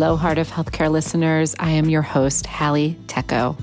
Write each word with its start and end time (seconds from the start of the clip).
Hello, 0.00 0.16
Heart 0.16 0.38
of 0.38 0.48
Healthcare 0.48 0.90
listeners. 0.90 1.54
I 1.58 1.72
am 1.72 1.90
your 1.90 2.00
host, 2.00 2.46
Hallie 2.46 2.96
Tecco. 3.06 3.54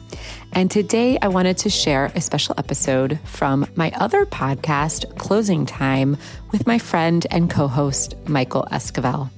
And 0.52 0.70
today 0.70 1.18
I 1.20 1.30
wanted 1.30 1.58
to 1.58 1.70
share 1.72 2.12
a 2.14 2.22
special 2.22 2.54
episode 2.60 3.20
from 3.24 3.66
my 3.74 3.92
other 3.96 4.24
podcast, 4.24 5.18
Closing 5.18 5.66
Time, 5.66 6.16
with 6.52 6.68
my 6.68 6.78
friend 6.78 7.26
and 7.32 7.50
co 7.50 7.68
host, 7.68 8.14
Michael 8.28 8.68
Esquivel. 8.72 9.32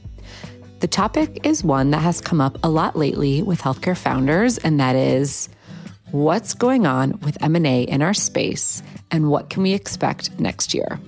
The 0.82 0.90
topic 0.90 1.40
is 1.46 1.64
one 1.64 1.92
that 1.92 2.02
has 2.02 2.20
come 2.20 2.42
up 2.42 2.58
a 2.64 2.70
lot 2.70 2.98
lately 2.98 3.44
with 3.44 3.62
healthcare 3.62 3.98
founders, 3.98 4.58
and 4.58 4.78
that 4.82 4.98
is 4.98 5.48
what's 6.12 6.54
going 6.54 6.86
on 6.86 7.18
with 7.22 7.42
M&A 7.42 7.84
in 7.84 8.02
our 8.02 8.14
space 8.14 8.84
and 9.10 9.30
what 9.30 9.50
can 9.50 9.64
we 9.64 9.72
expect 9.72 10.38
next 10.38 10.74
year. 10.74 11.00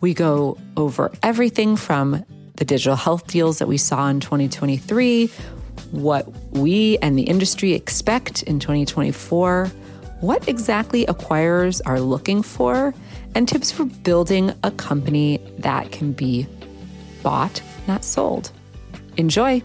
We 0.00 0.12
go 0.12 0.58
over 0.76 1.12
everything 1.22 1.76
from 1.76 2.24
the 2.56 2.64
digital 2.64 2.96
health 2.96 3.26
deals 3.26 3.58
that 3.58 3.68
we 3.68 3.76
saw 3.76 4.08
in 4.08 4.20
2023, 4.20 5.30
what 5.90 6.28
we 6.52 6.98
and 6.98 7.18
the 7.18 7.22
industry 7.22 7.72
expect 7.72 8.42
in 8.44 8.60
2024, 8.60 9.66
what 10.20 10.46
exactly 10.48 11.06
acquirers 11.06 11.80
are 11.86 12.00
looking 12.00 12.42
for, 12.42 12.94
and 13.34 13.48
tips 13.48 13.70
for 13.70 13.84
building 13.84 14.52
a 14.62 14.70
company 14.72 15.38
that 15.58 15.92
can 15.92 16.12
be 16.12 16.46
bought, 17.22 17.62
not 17.86 18.04
sold. 18.04 18.50
Enjoy. 19.16 19.62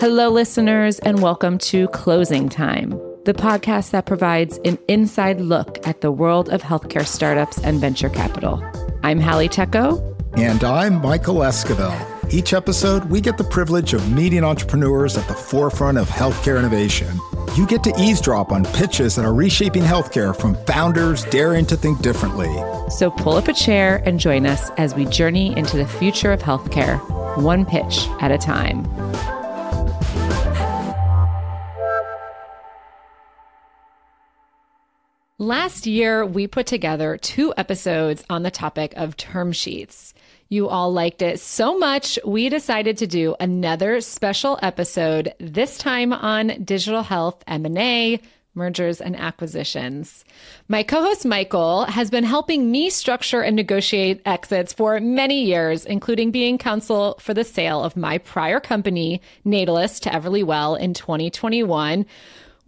Hello, 0.00 0.30
listeners, 0.30 0.98
and 1.00 1.20
welcome 1.20 1.58
to 1.58 1.86
Closing 1.88 2.48
Time, 2.48 2.88
the 3.26 3.34
podcast 3.34 3.90
that 3.90 4.06
provides 4.06 4.58
an 4.64 4.78
inside 4.88 5.42
look 5.42 5.86
at 5.86 6.00
the 6.00 6.10
world 6.10 6.48
of 6.48 6.62
healthcare 6.62 7.06
startups 7.06 7.58
and 7.58 7.78
venture 7.78 8.08
capital. 8.08 8.64
I'm 9.02 9.20
Hallie 9.20 9.50
Tecco. 9.50 10.00
And 10.38 10.64
I'm 10.64 11.02
Michael 11.02 11.34
Esquivel. 11.40 12.32
Each 12.32 12.54
episode, 12.54 13.10
we 13.10 13.20
get 13.20 13.36
the 13.36 13.44
privilege 13.44 13.92
of 13.92 14.10
meeting 14.10 14.42
entrepreneurs 14.42 15.18
at 15.18 15.28
the 15.28 15.34
forefront 15.34 15.98
of 15.98 16.08
healthcare 16.08 16.58
innovation. 16.58 17.20
You 17.54 17.66
get 17.66 17.84
to 17.84 17.92
eavesdrop 18.00 18.52
on 18.52 18.64
pitches 18.64 19.16
that 19.16 19.26
are 19.26 19.34
reshaping 19.34 19.82
healthcare 19.82 20.34
from 20.34 20.54
founders 20.64 21.26
daring 21.26 21.66
to 21.66 21.76
think 21.76 22.00
differently. 22.00 22.48
So 22.88 23.10
pull 23.10 23.34
up 23.34 23.48
a 23.48 23.52
chair 23.52 24.02
and 24.06 24.18
join 24.18 24.46
us 24.46 24.70
as 24.78 24.94
we 24.94 25.04
journey 25.04 25.54
into 25.58 25.76
the 25.76 25.86
future 25.86 26.32
of 26.32 26.40
healthcare, 26.40 26.98
one 27.42 27.66
pitch 27.66 28.06
at 28.22 28.32
a 28.32 28.38
time. 28.38 28.86
Last 35.50 35.84
year, 35.84 36.24
we 36.24 36.46
put 36.46 36.66
together 36.66 37.16
two 37.16 37.52
episodes 37.56 38.22
on 38.30 38.44
the 38.44 38.52
topic 38.52 38.92
of 38.94 39.16
term 39.16 39.50
sheets. 39.50 40.14
You 40.48 40.68
all 40.68 40.92
liked 40.92 41.22
it 41.22 41.40
so 41.40 41.76
much, 41.76 42.20
we 42.24 42.48
decided 42.48 42.98
to 42.98 43.08
do 43.08 43.34
another 43.40 44.00
special 44.00 44.60
episode, 44.62 45.34
this 45.40 45.76
time 45.76 46.12
on 46.12 46.62
digital 46.62 47.02
health 47.02 47.42
M&A, 47.48 48.20
mergers 48.54 49.00
and 49.00 49.16
acquisitions. 49.16 50.24
My 50.68 50.84
co-host 50.84 51.26
Michael 51.26 51.84
has 51.86 52.10
been 52.10 52.22
helping 52.22 52.70
me 52.70 52.88
structure 52.88 53.40
and 53.40 53.56
negotiate 53.56 54.22
exits 54.26 54.72
for 54.72 55.00
many 55.00 55.44
years, 55.46 55.84
including 55.84 56.30
being 56.30 56.58
counsel 56.58 57.16
for 57.18 57.34
the 57.34 57.42
sale 57.42 57.82
of 57.82 57.96
my 57.96 58.18
prior 58.18 58.60
company, 58.60 59.20
Natalist, 59.44 60.02
to 60.02 60.10
Everlywell 60.10 60.78
in 60.78 60.94
2021 60.94 62.06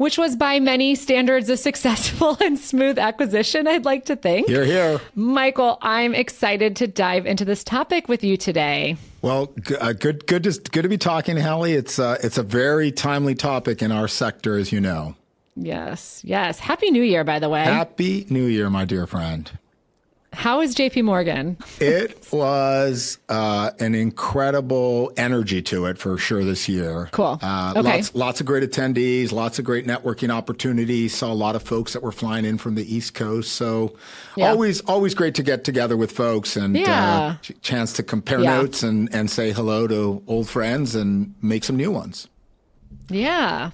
which 0.03 0.19
was 0.19 0.35
by 0.35 0.59
many 0.59 0.97
standards 0.97 1.49
a 1.49 1.57
successful 1.57 2.37
and 2.41 2.59
smooth 2.59 2.99
acquisition, 2.99 3.69
I'd 3.69 3.85
like 3.85 4.05
to 4.07 4.17
think. 4.17 4.49
You're 4.49 4.65
here. 4.65 5.01
Michael, 5.15 5.79
I'm 5.81 6.13
excited 6.13 6.75
to 6.77 6.89
dive 6.89 7.25
into 7.25 7.45
this 7.45 7.63
topic 7.63 8.09
with 8.09 8.25
you 8.25 8.37
today. 8.37 8.97
Well, 9.23 9.53
uh, 9.81 9.93
good, 9.93 10.27
good, 10.27 10.43
to, 10.43 10.61
good 10.73 10.83
to 10.83 10.89
be 10.89 10.99
talking, 10.99 11.37
Hallie. 11.37 11.75
It's 11.75 12.01
uh, 12.01 12.19
it's 12.23 12.37
a 12.37 12.43
very 12.43 12.91
timely 12.91 13.37
topic 13.37 13.81
in 13.81 13.93
our 13.93 14.09
sector, 14.09 14.57
as 14.57 14.73
you 14.73 14.81
know. 14.81 15.15
Yes, 15.55 16.21
yes. 16.25 16.59
Happy 16.59 16.91
New 16.91 17.03
Year, 17.03 17.23
by 17.23 17.39
the 17.39 17.49
way. 17.49 17.63
Happy 17.63 18.27
New 18.29 18.47
Year, 18.47 18.69
my 18.69 18.85
dear 18.85 19.07
friend. 19.07 19.51
How 20.33 20.61
is 20.61 20.75
JP 20.75 21.05
Morgan? 21.05 21.57
it 21.81 22.27
was 22.33 23.19
uh, 23.29 23.71
an 23.81 23.95
incredible 23.95 25.13
energy 25.17 25.61
to 25.63 25.87
it 25.87 25.99
for 25.99 26.17
sure 26.17 26.45
this 26.45 26.69
year. 26.69 27.09
Cool. 27.13 27.39
Uh, 27.43 27.75
okay. 27.77 27.97
Lots, 27.97 28.15
lots 28.15 28.41
of 28.41 28.47
great 28.47 28.69
attendees, 28.69 29.33
lots 29.33 29.59
of 29.59 29.65
great 29.65 29.87
networking 29.87 30.31
opportunities. 30.31 31.15
Saw 31.15 31.33
a 31.33 31.35
lot 31.35 31.55
of 31.55 31.63
folks 31.63 31.93
that 31.93 32.03
were 32.03 32.13
flying 32.13 32.45
in 32.45 32.59
from 32.59 32.75
the 32.75 32.95
East 32.95 33.15
Coast. 33.15 33.53
So 33.53 33.97
yeah. 34.37 34.51
always, 34.51 34.81
always 34.83 35.15
great 35.15 35.35
to 35.35 35.43
get 35.43 35.65
together 35.65 35.97
with 35.97 36.13
folks 36.13 36.57
and 36.57 36.77
yeah. 36.77 37.37
uh, 37.39 37.53
chance 37.61 37.93
to 37.95 38.03
compare 38.03 38.41
yeah. 38.41 38.57
notes 38.57 38.83
and, 38.83 39.15
and 39.15 39.31
say 39.31 39.53
hello 39.53 39.87
to 39.87 40.23
old 40.27 40.49
friends 40.49 40.95
and 40.95 41.35
make 41.43 41.65
some 41.65 41.77
new 41.77 41.91
ones. 41.91 42.29
Yeah. 43.09 43.71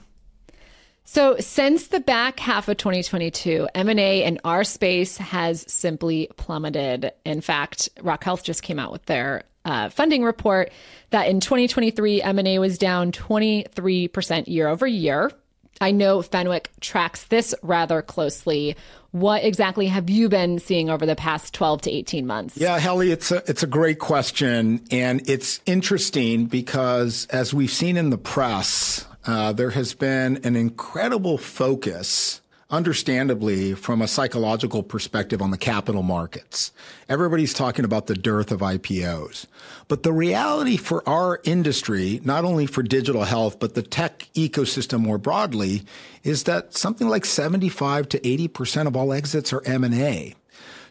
So, 1.11 1.39
since 1.39 1.87
the 1.87 2.01
back 2.01 2.39
half 2.39 2.69
of 2.69 2.77
2022, 2.77 3.67
M&A 3.75 4.25
in 4.25 4.39
our 4.45 4.63
space 4.63 5.17
has 5.17 5.65
simply 5.67 6.29
plummeted. 6.37 7.13
In 7.25 7.41
fact, 7.41 7.89
Rock 8.03 8.23
Health 8.23 8.45
just 8.45 8.63
came 8.63 8.79
out 8.79 8.93
with 8.93 9.07
their 9.07 9.45
uh, 9.65 9.89
funding 9.89 10.23
report 10.23 10.71
that 11.09 11.27
in 11.27 11.41
2023, 11.41 12.21
M&A 12.21 12.59
was 12.59 12.77
down 12.77 13.11
23% 13.11 14.49
year 14.49 14.69
over 14.69 14.87
year. 14.87 15.33
I 15.81 15.93
know 15.93 16.21
Fenwick 16.21 16.71
tracks 16.81 17.25
this 17.25 17.55
rather 17.63 18.03
closely. 18.03 18.77
What 19.13 19.43
exactly 19.45 19.87
have 19.87 20.11
you 20.11 20.29
been 20.29 20.59
seeing 20.59 20.91
over 20.91 21.07
the 21.07 21.17
past 21.17 21.55
12 21.55 21.81
to 21.83 21.91
18 21.91 22.27
months? 22.27 22.59
Yeah, 22.59 22.79
Hallie, 22.79 23.13
it's 23.13 23.33
a, 23.33 23.43
it's 23.49 23.63
a 23.63 23.67
great 23.67 23.99
question. 23.99 24.85
And 24.91 25.27
it's 25.27 25.63
interesting 25.65 26.45
because 26.45 27.27
as 27.31 27.55
we've 27.55 27.71
seen 27.71 27.97
in 27.97 28.11
the 28.11 28.19
press, 28.19 29.07
uh, 29.27 29.53
there 29.53 29.71
has 29.71 29.95
been 29.95 30.41
an 30.45 30.57
incredible 30.57 31.39
focus 31.39 32.41
understandably 32.71 33.73
from 33.73 34.03
a 34.03 34.09
psychological 34.09 34.83
perspective 34.83 35.41
on 35.41 35.51
the 35.51 35.59
capital 35.59 36.03
markets. 36.03 36.71
Everybody's 37.09 37.55
talking 37.55 37.85
about 37.85 38.07
the 38.07 38.15
dearth 38.15 38.51
of 38.51 38.61
IPOs. 38.61 39.47
But 39.89 40.03
the 40.03 40.13
reality 40.13 40.77
for 40.77 41.07
our 41.09 41.41
industry, 41.45 42.21
not 42.25 42.45
only 42.45 42.67
for 42.67 42.83
digital 42.83 43.25
health, 43.25 43.59
but 43.59 43.75
the 43.75 43.83
tech 43.83 44.29
ecosystem 44.35 45.01
more 45.01 45.17
broadly, 45.17 45.85
is 46.23 46.45
that 46.45 46.75
something 46.75 47.09
like 47.09 47.25
75 47.25 48.09
to 48.11 48.21
80% 48.21 48.87
of 48.87 48.97
all 48.97 49.15
exits 49.15 49.53
are 49.55 49.63
M&A. 49.65 50.35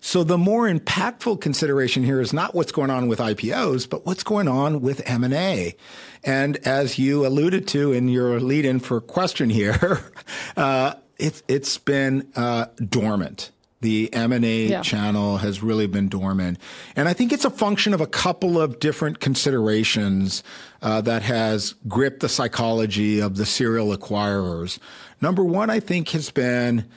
So 0.01 0.23
the 0.23 0.37
more 0.37 0.67
impactful 0.67 1.41
consideration 1.41 2.03
here 2.03 2.21
is 2.21 2.33
not 2.33 2.53
what's 2.53 2.71
going 2.71 2.89
on 2.89 3.07
with 3.07 3.19
IPOs, 3.19 3.89
but 3.89 4.05
what's 4.05 4.23
going 4.23 4.47
on 4.47 4.81
with 4.81 5.01
M&A. 5.05 5.75
And 6.23 6.57
as 6.57 6.99
you 6.99 7.25
alluded 7.25 7.67
to 7.69 7.91
in 7.91 8.07
your 8.07 8.39
lead 8.39 8.65
in 8.65 8.79
for 8.79 9.01
question 9.01 9.49
here, 9.49 10.01
uh, 10.57 10.93
it, 11.17 11.41
it's 11.47 11.77
been 11.77 12.31
uh, 12.35 12.67
dormant. 12.77 13.51
The 13.79 14.11
M&A 14.11 14.67
yeah. 14.67 14.81
channel 14.81 15.37
has 15.37 15.61
really 15.61 15.85
been 15.85 16.09
dormant. 16.09 16.57
And 16.95 17.07
I 17.07 17.13
think 17.13 17.31
it's 17.31 17.45
a 17.45 17.49
function 17.51 17.93
of 17.93 18.01
a 18.01 18.07
couple 18.07 18.59
of 18.59 18.79
different 18.79 19.19
considerations 19.19 20.43
uh, 20.81 21.01
that 21.01 21.21
has 21.21 21.75
gripped 21.87 22.21
the 22.21 22.29
psychology 22.29 23.19
of 23.19 23.37
the 23.37 23.45
serial 23.45 23.95
acquirers. 23.95 24.79
Number 25.21 25.43
one, 25.43 25.69
I 25.69 25.79
think 25.79 26.09
has 26.09 26.31
been 26.31 26.89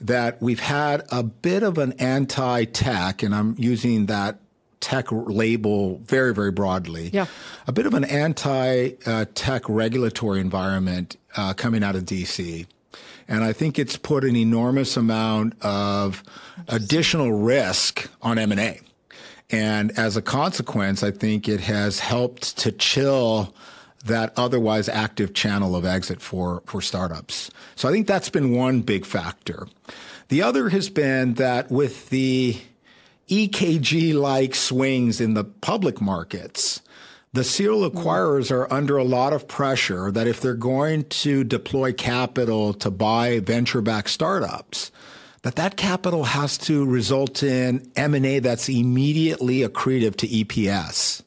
that 0.00 0.40
we've 0.42 0.60
had 0.60 1.04
a 1.10 1.22
bit 1.22 1.62
of 1.62 1.78
an 1.78 1.92
anti-tech, 1.92 3.22
and 3.22 3.34
I'm 3.34 3.54
using 3.58 4.06
that 4.06 4.38
tech 4.80 5.06
label 5.10 5.98
very, 6.04 6.34
very 6.34 6.50
broadly. 6.50 7.10
Yeah. 7.12 7.26
A 7.66 7.72
bit 7.72 7.86
of 7.86 7.94
an 7.94 8.04
anti 8.04 8.90
uh, 9.06 9.24
tech 9.34 9.68
regulatory 9.68 10.40
environment 10.40 11.16
uh, 11.36 11.54
coming 11.54 11.82
out 11.82 11.96
of 11.96 12.04
DC. 12.04 12.66
And 13.26 13.42
I 13.42 13.54
think 13.54 13.78
it's 13.78 13.96
put 13.96 14.24
an 14.24 14.36
enormous 14.36 14.98
amount 14.98 15.54
of 15.62 16.22
additional 16.68 17.32
risk 17.32 18.10
on 18.20 18.38
M&A. 18.38 18.80
And 19.50 19.98
as 19.98 20.16
a 20.16 20.22
consequence, 20.22 21.02
I 21.02 21.10
think 21.10 21.48
it 21.48 21.60
has 21.60 21.98
helped 22.00 22.58
to 22.58 22.72
chill 22.72 23.54
that 24.04 24.32
otherwise 24.36 24.88
active 24.88 25.32
channel 25.34 25.74
of 25.74 25.84
exit 25.84 26.20
for, 26.20 26.62
for 26.66 26.80
startups. 26.80 27.50
So 27.74 27.88
I 27.88 27.92
think 27.92 28.06
that's 28.06 28.28
been 28.28 28.54
one 28.54 28.82
big 28.82 29.06
factor. 29.06 29.66
The 30.28 30.42
other 30.42 30.68
has 30.68 30.88
been 30.90 31.34
that 31.34 31.70
with 31.70 32.10
the 32.10 32.60
EKG 33.28 34.14
like 34.14 34.54
swings 34.54 35.20
in 35.20 35.34
the 35.34 35.44
public 35.44 36.00
markets, 36.00 36.82
the 37.32 37.44
serial 37.44 37.90
acquirers 37.90 38.52
are 38.52 38.72
under 38.72 38.96
a 38.96 39.04
lot 39.04 39.32
of 39.32 39.48
pressure 39.48 40.12
that 40.12 40.26
if 40.26 40.40
they're 40.40 40.54
going 40.54 41.04
to 41.04 41.42
deploy 41.42 41.92
capital 41.92 42.72
to 42.74 42.90
buy 42.90 43.40
venture 43.40 43.80
backed 43.80 44.10
startups, 44.10 44.92
that 45.42 45.56
that 45.56 45.76
capital 45.76 46.24
has 46.24 46.56
to 46.56 46.86
result 46.86 47.42
in 47.42 47.90
M&A 47.96 48.38
that's 48.38 48.68
immediately 48.68 49.60
accretive 49.60 50.16
to 50.16 50.28
EPS. 50.28 51.22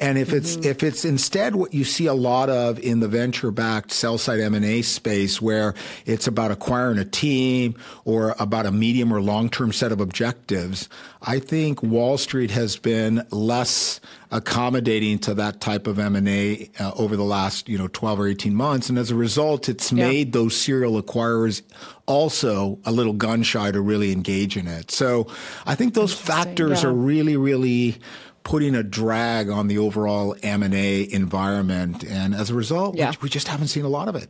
And 0.00 0.16
if 0.16 0.32
it's 0.32 0.56
mm-hmm. 0.56 0.70
if 0.70 0.82
it's 0.82 1.04
instead 1.04 1.54
what 1.56 1.74
you 1.74 1.84
see 1.84 2.06
a 2.06 2.14
lot 2.14 2.48
of 2.48 2.78
in 2.78 3.00
the 3.00 3.08
venture-backed 3.08 3.92
sell-side 3.92 4.40
M&A 4.40 4.80
space, 4.80 5.42
where 5.42 5.74
it's 6.06 6.26
about 6.26 6.50
acquiring 6.50 6.98
a 6.98 7.04
team 7.04 7.74
or 8.06 8.34
about 8.38 8.64
a 8.64 8.72
medium 8.72 9.12
or 9.12 9.20
long-term 9.20 9.72
set 9.72 9.92
of 9.92 10.00
objectives, 10.00 10.88
I 11.20 11.38
think 11.38 11.82
Wall 11.82 12.16
Street 12.16 12.50
has 12.50 12.78
been 12.78 13.26
less 13.30 14.00
accommodating 14.30 15.18
to 15.18 15.34
that 15.34 15.60
type 15.60 15.86
of 15.86 15.98
M&A 15.98 16.70
uh, 16.78 16.92
over 16.96 17.16
the 17.16 17.24
last 17.24 17.68
you 17.68 17.76
know 17.76 17.88
12 17.88 18.20
or 18.20 18.26
18 18.26 18.54
months, 18.54 18.88
and 18.88 18.98
as 18.98 19.10
a 19.10 19.14
result, 19.16 19.68
it's 19.68 19.92
yeah. 19.92 20.08
made 20.08 20.32
those 20.32 20.56
serial 20.56 21.00
acquirers 21.02 21.60
also 22.06 22.78
a 22.86 22.90
little 22.90 23.12
gun 23.12 23.42
shy 23.42 23.70
to 23.70 23.82
really 23.82 24.12
engage 24.12 24.56
in 24.56 24.66
it. 24.66 24.90
So 24.90 25.26
I 25.66 25.74
think 25.74 25.92
those 25.92 26.14
factors 26.14 26.82
yeah. 26.82 26.88
are 26.88 26.92
really 26.92 27.36
really 27.36 27.98
putting 28.42 28.74
a 28.74 28.82
drag 28.82 29.48
on 29.48 29.68
the 29.68 29.78
overall 29.78 30.34
M&A 30.42 31.10
environment. 31.12 32.04
And 32.04 32.34
as 32.34 32.50
a 32.50 32.54
result, 32.54 32.96
yeah. 32.96 33.10
we, 33.10 33.16
we 33.22 33.28
just 33.28 33.48
haven't 33.48 33.68
seen 33.68 33.84
a 33.84 33.88
lot 33.88 34.08
of 34.08 34.16
it. 34.16 34.28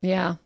Yeah. 0.00 0.36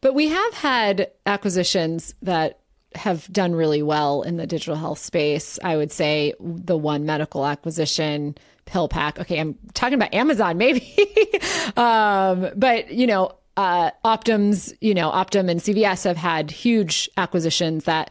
But 0.00 0.14
we 0.14 0.28
have 0.28 0.54
had 0.54 1.10
acquisitions 1.26 2.14
that 2.22 2.60
have 2.94 3.32
done 3.32 3.54
really 3.54 3.82
well 3.82 4.22
in 4.22 4.36
the 4.36 4.46
digital 4.46 4.74
health 4.74 4.98
space. 4.98 5.58
I 5.62 5.76
would 5.76 5.92
say 5.92 6.34
the 6.40 6.76
one 6.76 7.06
medical 7.06 7.46
acquisition, 7.46 8.36
PillPack. 8.66 9.18
Okay, 9.20 9.38
I'm 9.38 9.56
talking 9.74 9.94
about 9.94 10.12
Amazon, 10.12 10.58
maybe. 10.58 10.92
um, 11.76 12.50
but 12.56 12.90
you 12.90 13.06
know, 13.06 13.36
uh, 13.56 13.90
Optum's, 14.04 14.74
you 14.80 14.94
know, 14.94 15.10
Optum 15.10 15.50
and 15.50 15.60
CVS 15.60 16.04
have 16.04 16.16
had 16.16 16.50
huge 16.50 17.08
acquisitions 17.16 17.84
that 17.84 18.10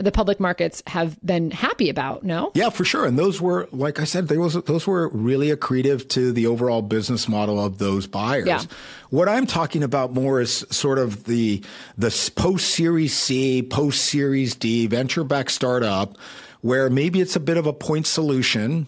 the 0.00 0.10
public 0.10 0.40
markets 0.40 0.82
have 0.86 1.20
been 1.24 1.50
happy 1.50 1.90
about. 1.90 2.24
No, 2.24 2.50
yeah, 2.54 2.70
for 2.70 2.84
sure. 2.84 3.04
And 3.04 3.18
those 3.18 3.40
were, 3.40 3.68
like 3.72 4.00
I 4.00 4.04
said, 4.04 4.28
they 4.28 4.38
was 4.38 4.54
those 4.54 4.86
were 4.86 5.08
really 5.08 5.48
accretive 5.54 6.08
to 6.10 6.32
the 6.32 6.46
overall 6.46 6.82
business 6.82 7.28
model 7.28 7.62
of 7.64 7.78
those 7.78 8.06
buyers. 8.06 8.46
Yeah. 8.46 8.62
What 9.10 9.28
I'm 9.28 9.46
talking 9.46 9.82
about 9.82 10.12
more 10.12 10.40
is 10.40 10.66
sort 10.70 10.98
of 10.98 11.24
the 11.24 11.62
the 11.98 12.32
post 12.34 12.70
Series 12.70 13.16
C, 13.16 13.62
post 13.62 14.04
Series 14.06 14.54
D 14.54 14.86
venture 14.86 15.24
back 15.24 15.50
startup, 15.50 16.16
where 16.62 16.90
maybe 16.90 17.20
it's 17.20 17.36
a 17.36 17.40
bit 17.40 17.56
of 17.56 17.66
a 17.66 17.72
point 17.72 18.06
solution. 18.06 18.86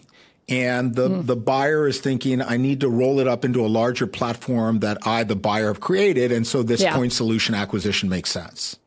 And 0.49 0.93
the, 0.93 1.07
mm. 1.07 1.25
the 1.25 1.37
buyer 1.37 1.87
is 1.87 2.01
thinking, 2.01 2.41
I 2.41 2.57
need 2.57 2.81
to 2.81 2.89
roll 2.89 3.21
it 3.21 3.29
up 3.29 3.45
into 3.45 3.65
a 3.65 3.67
larger 3.67 4.05
platform 4.05 4.79
that 4.79 4.97
I, 5.07 5.23
the 5.23 5.37
buyer, 5.37 5.67
have 5.67 5.79
created. 5.79 6.33
And 6.33 6.45
so 6.45 6.63
this 6.63 6.81
yeah. 6.81 6.93
point 6.93 7.13
solution 7.13 7.55
acquisition 7.55 8.09
makes 8.09 8.29
sense. 8.29 8.77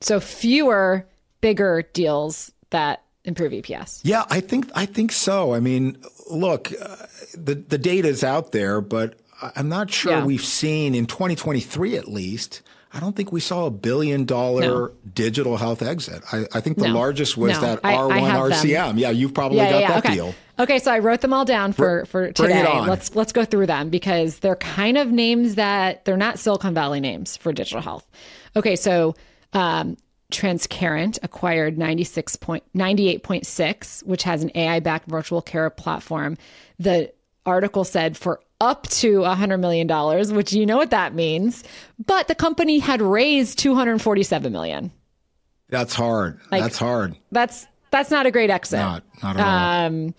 So 0.00 0.20
fewer 0.20 1.06
bigger 1.40 1.82
deals 1.92 2.52
that 2.70 3.02
improve 3.24 3.52
EPS. 3.52 4.00
Yeah, 4.02 4.24
I 4.30 4.40
think 4.40 4.70
I 4.74 4.86
think 4.86 5.12
so. 5.12 5.54
I 5.54 5.60
mean, 5.60 5.98
look, 6.30 6.72
uh, 6.80 6.96
the 7.34 7.54
the 7.54 7.78
data 7.78 8.08
is 8.08 8.24
out 8.24 8.52
there, 8.52 8.80
but 8.80 9.18
I'm 9.56 9.68
not 9.68 9.90
sure 9.90 10.12
yeah. 10.12 10.24
we've 10.24 10.44
seen 10.44 10.94
in 10.94 11.06
2023 11.06 11.96
at 11.96 12.08
least. 12.08 12.62
I 12.92 12.98
don't 12.98 13.14
think 13.14 13.30
we 13.30 13.40
saw 13.40 13.66
a 13.66 13.70
billion 13.70 14.24
dollar 14.24 14.60
no. 14.60 14.90
digital 15.14 15.56
health 15.56 15.80
exit. 15.80 16.24
I, 16.32 16.46
I 16.52 16.60
think 16.60 16.76
the 16.76 16.88
no. 16.88 16.94
largest 16.94 17.36
was 17.36 17.52
no. 17.52 17.60
that 17.60 17.82
R1 17.82 18.10
I, 18.10 18.36
RCM. 18.50 18.72
Them. 18.72 18.98
Yeah, 18.98 19.10
you've 19.10 19.32
probably 19.32 19.58
yeah, 19.58 19.70
got 19.70 19.80
yeah, 19.80 19.88
that 19.88 20.04
okay. 20.04 20.14
deal. 20.14 20.34
Okay, 20.58 20.78
so 20.80 20.90
I 20.90 20.98
wrote 20.98 21.20
them 21.20 21.32
all 21.32 21.44
down 21.44 21.72
for 21.72 22.04
for 22.06 22.32
today. 22.32 22.64
Let's 22.80 23.14
let's 23.14 23.32
go 23.32 23.44
through 23.44 23.66
them 23.66 23.90
because 23.90 24.40
they're 24.40 24.56
kind 24.56 24.98
of 24.98 25.12
names 25.12 25.54
that 25.54 26.04
they're 26.04 26.16
not 26.16 26.38
Silicon 26.38 26.74
Valley 26.74 27.00
names 27.00 27.36
for 27.36 27.52
digital 27.52 27.80
health. 27.80 28.06
Okay, 28.56 28.74
so 28.74 29.14
um, 29.52 29.96
Transcarent 30.30 31.18
acquired 31.22 31.76
96.98.6, 31.76 34.02
which 34.04 34.22
has 34.22 34.42
an 34.42 34.50
AI 34.54 34.80
backed 34.80 35.06
virtual 35.08 35.42
care 35.42 35.68
platform. 35.70 36.38
The 36.78 37.12
article 37.44 37.84
said 37.84 38.16
for 38.16 38.40
up 38.60 38.86
to 38.88 39.20
$100 39.20 39.60
million, 39.60 39.88
which 40.34 40.52
you 40.52 40.66
know 40.66 40.76
what 40.76 40.90
that 40.90 41.14
means. 41.14 41.64
But 42.04 42.28
the 42.28 42.34
company 42.34 42.78
had 42.78 43.00
raised 43.02 43.58
247 43.58 44.52
million. 44.52 44.92
That's 45.68 45.94
hard. 45.94 46.40
Like, 46.50 46.62
that's 46.62 46.78
hard. 46.78 47.16
That's 47.30 47.66
that's 47.90 48.10
not 48.10 48.26
a 48.26 48.30
great 48.30 48.50
exit. 48.50 48.80
Not, 48.80 49.04
not 49.22 49.36
at 49.36 49.46
all. 49.46 49.86
Um, 49.86 50.14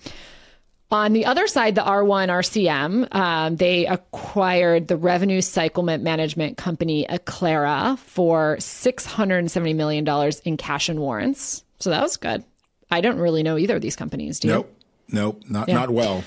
on 0.92 1.14
the 1.14 1.26
other 1.26 1.48
side, 1.48 1.76
the 1.76 1.82
R1 1.82 2.28
RCM, 2.30 3.16
um, 3.16 3.56
they 3.56 3.86
acquired 3.86 4.88
the 4.88 4.98
revenue 4.98 5.42
cycle 5.42 5.84
management 5.84 6.58
company 6.58 7.06
Acclara 7.08 7.98
for 7.98 8.58
$670 8.58 9.76
million 9.76 10.32
in 10.44 10.58
cash 10.58 10.90
and 10.90 11.00
warrants. 11.00 11.64
So 11.80 11.90
that 11.92 12.02
was 12.02 12.18
good. 12.18 12.44
I 12.92 13.00
don't 13.00 13.18
really 13.18 13.42
know 13.42 13.58
either 13.58 13.78
of 13.78 13.82
these 13.82 13.96
companies. 13.96 14.40
Do 14.40 14.50
you? 14.50 14.54
Nope. 14.54 14.78
Nope. 15.08 15.42
Not, 15.50 15.70
yeah. 15.70 15.76
not 15.76 15.90
well. 15.90 16.24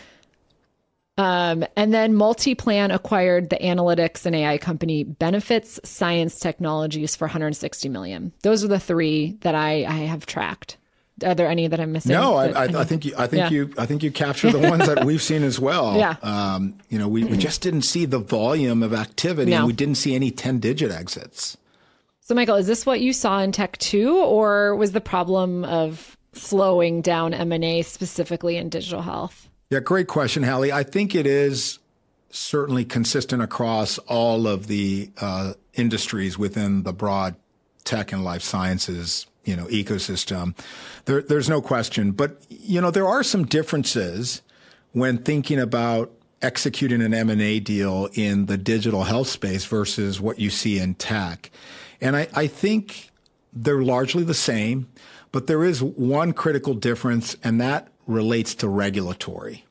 Um, 1.17 1.65
and 1.77 1.95
then 1.95 2.15
Multiplan 2.15 2.93
acquired 2.93 3.51
the 3.51 3.57
analytics 3.57 4.27
and 4.27 4.35
AI 4.35 4.59
company 4.59 5.05
Benefits 5.05 5.79
Science 5.85 6.41
Technologies 6.41 7.15
for 7.15 7.27
160 7.27 7.89
million. 7.89 8.33
Those 8.43 8.65
are 8.65 8.69
the 8.69 8.81
three 8.81 9.37
that 9.43 9.55
I, 9.55 9.85
I 9.85 9.99
have 10.07 10.27
tracked 10.27 10.77
are 11.23 11.35
there 11.35 11.49
any 11.49 11.69
that 11.69 11.79
I'm 11.79 11.93
missing? 11.93 12.13
No, 12.13 12.35
I, 12.35 12.49
I, 12.49 12.65
I, 12.65 12.85
think 12.85 13.05
you, 13.05 13.15
I 13.17 13.27
think 13.27 13.41
yeah. 13.41 13.51
you, 13.51 13.75
I 13.79 13.87
think 13.87 14.03
you 14.03 14.11
capture 14.11 14.51
the 14.51 14.59
ones 14.59 14.87
that 14.87 15.05
we've 15.05 15.23
seen 15.23 15.43
as 15.43 15.61
well. 15.61 15.95
Yeah. 16.05 16.17
Um, 16.23 16.75
you 16.89 16.99
know, 16.99 17.09
we, 17.09 17.25
we 17.25 17.37
just 17.37 17.63
didn't 17.63 17.83
see 17.83 18.05
the 18.05 18.19
volume 18.19 18.83
of 18.83 18.93
activity, 18.93 19.53
no. 19.53 19.59
and 19.59 19.67
we 19.67 19.73
didn't 19.73 19.95
see 19.95 20.15
any 20.15 20.31
ten 20.31 20.59
digit 20.59 20.91
exits. 20.91 21.57
So, 22.21 22.35
Michael, 22.35 22.57
is 22.57 22.67
this 22.67 22.85
what 22.85 23.01
you 23.01 23.13
saw 23.13 23.39
in 23.41 23.53
tech 23.53 23.77
too, 23.79 24.17
or 24.19 24.75
was 24.75 24.93
the 24.93 25.01
problem 25.01 25.65
of 25.65 26.17
slowing 26.33 27.01
down 27.01 27.33
M 27.33 27.53
and 27.53 27.65
A 27.65 27.83
specifically 27.83 28.57
in 28.57 28.69
digital 28.71 29.03
health? 29.03 29.49
Yeah, 29.71 29.81
great 29.81 30.09
question, 30.09 30.43
Hallie. 30.43 30.73
I 30.73 30.83
think 30.83 31.15
it 31.15 31.27
is 31.27 31.79
certainly 32.31 32.85
consistent 32.85 33.41
across 33.43 33.99
all 33.99 34.49
of 34.49 34.67
the 34.67 35.11
uh, 35.21 35.55
industries 35.75 36.37
within 36.37 36.83
the 36.83 36.93
broad 36.93 37.37
tech 37.85 38.13
and 38.13 38.25
life 38.25 38.43
sciences 38.43 39.27
you 39.45 39.57
know 39.57 39.67
ecosystem. 39.67 40.57
There, 41.05 41.23
there's 41.23 41.49
no 41.49 41.61
question, 41.61 42.13
but 42.13 42.43
you 42.49 42.81
know 42.81 42.91
there 42.91 43.07
are 43.07 43.23
some 43.23 43.45
differences 43.45 44.43
when 44.93 45.19
thinking 45.19 45.59
about 45.59 46.13
executing 46.45 47.01
an 47.01 47.15
M&A 47.15 47.59
deal 47.59 48.09
in 48.13 48.47
the 48.47 48.59
digital 48.59 49.05
health 49.05 49.29
space 49.29 49.65
versus 49.65 50.21
what 50.21 50.39
you 50.39 50.51
see 50.51 50.79
in 50.79 50.95
tech. 50.95 51.51
And 52.01 52.17
I, 52.17 52.29
I 52.35 52.47
think 52.47 53.11
they're 53.53 53.83
largely 53.83 54.25
the 54.25 54.35
same, 54.35 54.89
but 55.33 55.47
there 55.47 55.65
is 55.65 55.83
one 55.83 56.33
critical 56.33 56.75
difference, 56.75 57.37
and 57.43 57.61
that 57.61 57.89
relates 58.07 58.55
to 58.57 58.69
regulatory. 58.69 59.65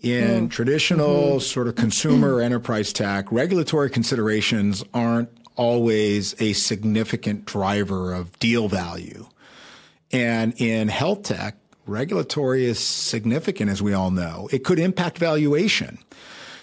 In 0.00 0.46
mm. 0.46 0.50
traditional 0.50 1.32
mm-hmm. 1.32 1.38
sort 1.40 1.66
of 1.66 1.74
consumer 1.74 2.40
enterprise 2.42 2.92
tech, 2.92 3.30
regulatory 3.32 3.90
considerations 3.90 4.84
aren't 4.94 5.28
always 5.58 6.34
a 6.40 6.54
significant 6.54 7.44
driver 7.44 8.14
of 8.14 8.38
deal 8.38 8.68
value. 8.68 9.26
And 10.10 10.58
in 10.58 10.88
health 10.88 11.24
tech, 11.24 11.56
regulatory 11.86 12.64
is 12.64 12.78
significant, 12.78 13.70
as 13.70 13.82
we 13.82 13.92
all 13.92 14.10
know. 14.10 14.48
It 14.52 14.64
could 14.64 14.78
impact 14.78 15.18
valuation. 15.18 15.98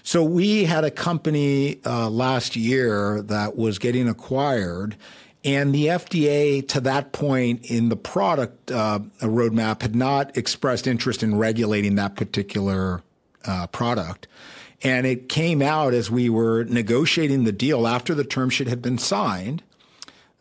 So 0.02 0.24
we 0.24 0.64
had 0.64 0.84
a 0.84 0.92
company 0.92 1.80
uh, 1.86 2.10
last 2.10 2.56
year 2.56 3.22
that 3.24 3.56
was 3.56 3.80
getting 3.80 4.08
acquired, 4.08 4.96
and 5.44 5.74
the 5.74 5.88
FDA, 5.88 6.68
to 6.70 6.80
that 6.82 7.12
point 7.12 7.66
in 7.70 7.90
the 7.90 7.96
product 7.96 8.72
uh, 8.72 9.00
roadmap, 9.22 9.82
had 9.82 9.96
not 9.96 10.36
expressed 10.38 10.88
interest 10.88 11.22
in 11.22 11.38
regulating 11.38 11.96
that 11.96 12.16
particular 12.16 13.04
uh, 13.46 13.68
product. 13.68 14.28
And 14.84 15.06
it 15.08 15.30
came 15.30 15.62
out 15.62 15.94
as 15.94 16.12
we 16.12 16.30
were 16.30 16.64
negotiating 16.66 17.44
the 17.46 17.52
deal 17.52 17.88
after 17.88 18.14
the 18.14 18.24
term 18.26 18.50
sheet 18.50 18.68
had 18.68 18.82
been 18.82 18.98
signed 18.98 19.64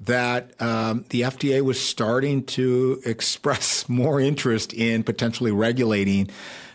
that 0.01 0.61
um, 0.61 1.05
the 1.11 1.23
FDA 1.23 1.63
was 1.63 1.81
starting 1.81 2.45
to 2.45 3.01
express 3.07 3.89
more 3.89 4.21
interest 4.21 4.73
in 4.75 5.03
potentially 5.05 5.53
regulating 5.53 6.29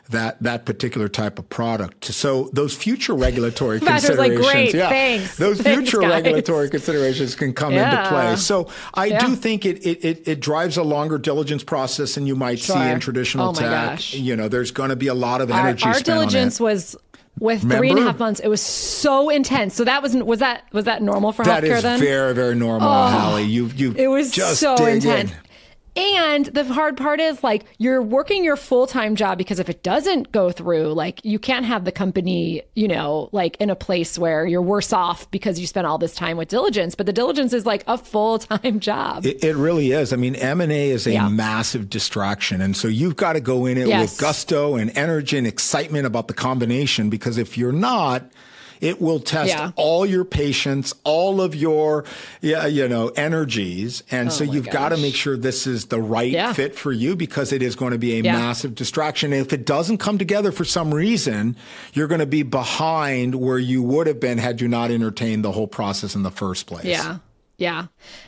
that 0.09 0.41
that 0.41 0.65
particular 0.65 1.07
type 1.07 1.37
of 1.37 1.47
product. 1.49 2.05
So 2.05 2.49
those 2.51 2.73
future 2.75 3.13
regulatory 3.13 3.77
like, 3.79 4.01
considerations, 4.01 4.43
"Great, 4.51 4.73
yeah, 4.73 4.89
thanks. 4.89 5.37
those 5.37 5.61
Thanks, 5.61 5.81
future 5.91 6.01
guys." 6.01 6.23
regulatory 6.23 6.67
considerations 6.71 7.35
can 7.35 7.53
come 7.53 7.73
Yeah. 7.73 7.99
into 7.99 8.09
play. 8.09 8.35
So 8.37 8.69
I 8.95 9.05
Yeah. 9.07 9.27
do 9.27 9.35
think 9.35 9.67
it, 9.67 9.85
it 9.85 10.27
it 10.27 10.39
drives 10.39 10.77
a 10.77 10.83
longer 10.83 11.19
diligence 11.19 11.63
process 11.63 12.15
than 12.15 12.25
you 12.25 12.35
might 12.35 12.57
see 12.57 12.73
in 12.89 12.99
traditional 12.99 13.49
Oh 13.49 13.53
tech. 13.53 13.69
gosh. 13.69 14.15
You 14.15 14.35
know, 14.35 14.47
there's 14.47 14.71
going 14.71 14.89
to 14.89 14.95
be 14.95 15.07
a 15.07 15.13
lot 15.13 15.41
of 15.41 15.51
energy 15.51 15.83
our 15.85 15.93
spent 15.93 16.09
on 16.09 16.15
it. 16.15 16.19
diligence 16.21 16.59
was 16.59 16.95
with 17.37 17.61
three 17.61 17.71
and 17.71 17.73
a 17.73 17.79
Remember? 17.81 18.01
half 18.03 18.19
months. 18.19 18.39
It 18.39 18.47
was 18.47 18.61
so 18.61 19.29
intense. 19.29 19.75
So 19.75 19.83
that 19.83 20.01
was 20.01 20.15
was 20.15 20.39
that 20.39 20.63
was 20.71 20.85
that 20.85 21.01
normal 21.01 21.31
for 21.31 21.45
That 21.45 21.63
healthcare 21.63 21.77
is 21.77 21.83
then? 21.83 21.99
very, 21.99 22.33
very 22.33 22.55
normal, 22.55 22.87
oh, 22.89 23.07
Hallie. 23.07 23.43
You, 23.43 23.67
you 23.67 23.93
It 23.97 24.07
was 24.07 24.31
just 24.31 24.59
so 24.59 24.75
intense. 24.85 25.31
in. 25.31 25.37
And 25.99 26.45
the 26.45 26.63
hard 26.63 26.95
part 26.97 27.19
is 27.19 27.43
like 27.43 27.65
you're 27.77 28.01
working 28.01 28.43
your 28.43 28.55
full 28.55 28.87
time 28.87 29.15
job 29.15 29.37
because 29.37 29.59
if 29.59 29.69
it 29.69 29.83
doesn't 29.83 30.31
go 30.31 30.49
through, 30.51 30.93
like 30.93 31.19
you 31.25 31.39
can't 31.39 31.65
have 31.65 31.83
the 31.83 31.91
company, 31.91 32.61
you 32.75 32.87
know, 32.87 33.29
like 33.33 33.57
in 33.57 33.69
a 33.69 33.75
place 33.75 34.17
where 34.17 34.45
you're 34.45 34.61
worse 34.61 34.93
off 34.93 35.29
because 35.31 35.59
you 35.59 35.67
spent 35.67 35.85
all 35.85 35.97
this 35.97 36.15
time 36.15 36.37
with 36.37 36.47
diligence. 36.47 36.95
But 36.95 37.05
the 37.05 37.13
diligence 37.13 37.51
is 37.53 37.65
like 37.65 37.83
a 37.87 37.97
full 37.97 38.39
time 38.39 38.79
job. 38.89 39.25
It, 39.25 39.43
it 39.43 39.55
really 39.55 39.91
is. 39.91 40.13
I 40.13 40.15
mean, 40.15 40.35
M 40.35 40.61
and 40.61 40.71
A 40.71 40.89
is 40.91 41.05
a 41.05 41.11
Yeah. 41.11 41.27
massive 41.27 41.89
distraction, 41.89 42.61
and 42.61 42.77
so 42.77 42.87
you've 42.87 43.15
got 43.17 43.33
to 43.33 43.41
go 43.41 43.65
in 43.65 43.77
it 43.77 43.87
Yes. 43.87 44.11
with 44.11 44.19
gusto 44.21 44.75
and 44.75 44.95
energy 44.97 45.37
and 45.37 45.45
excitement 45.47 46.05
about 46.05 46.27
the 46.29 46.33
combination. 46.33 47.09
Because 47.09 47.37
if 47.37 47.57
you're 47.57 47.71
not, 47.73 48.23
it 48.81 49.01
will 49.01 49.19
test 49.19 49.49
Yeah. 49.49 49.71
all 49.75 50.05
your 50.05 50.23
patience, 50.25 50.93
all 51.03 51.41
of 51.41 51.55
your, 51.55 52.05
yeah, 52.41 52.65
you 52.65 52.87
know, 52.87 53.09
energies, 53.09 54.03
and 54.11 54.29
oh 54.29 54.31
so 54.31 54.43
Oh 54.43 54.47
my 54.47 54.53
you've 54.53 54.69
got 54.69 54.89
to 54.89 54.97
make 54.97 55.15
sure 55.15 55.37
this 55.37 55.67
is 55.67 55.85
the 55.87 56.01
right 56.01 56.31
Yeah. 56.31 56.53
fit 56.53 56.75
for 56.75 56.91
you 56.91 57.15
because 57.15 57.51
it 57.51 57.61
is 57.61 57.75
going 57.75 57.91
to 57.91 57.97
be 57.97 58.19
a 58.19 58.23
massive 58.23 58.75
distraction. 58.75 59.33
And 59.33 59.41
if 59.45 59.53
it 59.53 59.65
doesn't 59.65 59.97
come 59.97 60.17
together 60.17 60.51
for 60.51 60.65
some 60.65 60.93
reason, 60.93 61.55
you're 61.93 62.07
going 62.07 62.19
to 62.19 62.25
be 62.25 62.43
behind 62.43 63.35
where 63.35 63.59
you 63.59 63.81
would 63.83 64.07
have 64.07 64.19
been 64.19 64.37
had 64.37 64.61
you 64.61 64.67
not 64.67 64.91
entertained 64.91 65.43
the 65.43 65.51
whole 65.51 65.67
process 65.67 66.15
in 66.15 66.23
the 66.23 66.31
first 66.31 66.67
place. 66.67 66.85
Yeah. 66.85 67.17
Yeah. 67.57 67.87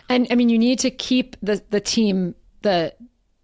And 0.09 0.27
I 0.29 0.35
mean 0.35 0.49
you 0.49 0.59
need 0.59 0.79
to 0.79 0.91
keep 0.91 1.37
the 1.41 1.63
the 1.69 1.79
team 1.79 2.35
the 2.63 2.93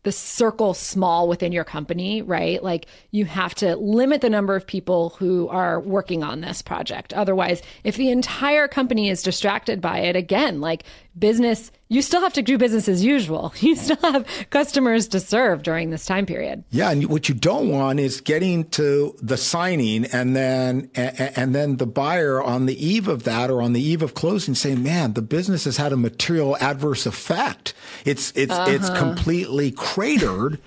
the 0.08 0.12
circle 0.14 0.74
small 0.74 1.28
within 1.28 1.52
your 1.52 1.66
company, 1.66 2.22
right? 2.22 2.64
Like 2.64 2.86
you 3.12 3.26
have 3.26 3.54
to 3.56 3.76
limit 3.76 4.22
the 4.22 4.30
number 4.30 4.56
of 4.56 4.66
people 4.66 5.10
who 5.20 5.50
are 5.50 5.82
working 5.82 6.24
on 6.24 6.40
this 6.40 6.62
project. 6.62 7.12
Otherwise, 7.14 7.62
if 7.84 7.98
the 7.98 8.10
entire 8.10 8.70
company 8.70 9.10
is 9.10 9.22
distracted 9.22 9.82
by 9.82 10.00
it, 10.00 10.16
again, 10.16 10.62
like 10.62 10.86
business, 11.18 11.72
you 11.90 12.02
still 12.02 12.22
have 12.22 12.34
to 12.34 12.42
do 12.42 12.58
business 12.58 12.88
as 12.88 13.04
usual. 13.04 13.54
You 13.68 13.76
still 13.76 13.98
have 13.98 14.26
customers 14.50 15.10
to 15.10 15.20
serve 15.20 15.62
during 15.62 15.90
this 15.90 16.06
time 16.06 16.26
period. 16.26 16.64
Yeah, 16.70 16.92
and 16.92 17.10
what 17.10 17.28
you 17.28 17.36
don't 17.36 17.70
want 17.70 18.00
is 18.00 18.22
getting 18.22 18.70
to 18.72 19.14
the 19.22 19.36
signing 19.36 20.06
and 20.06 20.36
then 20.36 20.90
and, 20.96 21.54
then 21.54 21.78
the 21.78 21.86
buyer 21.86 22.42
on 22.42 22.66
the 22.66 22.86
eve 22.86 23.10
of 23.10 23.24
that 23.24 23.50
or 23.50 23.62
on 23.62 23.74
the 23.74 23.82
eve 23.82 24.02
of 24.02 24.14
closing 24.14 24.56
saying, 24.56 24.84
"Man, 24.84 25.14
the 25.14 25.22
business 25.22 25.66
has 25.66 25.76
had 25.76 25.92
a 25.92 25.98
material 25.98 26.56
adverse 26.62 27.06
effect. 27.06 27.74
It's 28.06 28.32
it's 28.36 28.56
it's 28.68 28.90
uh-huh. 28.90 29.00
completely 29.00 29.72
cratered." 29.72 30.62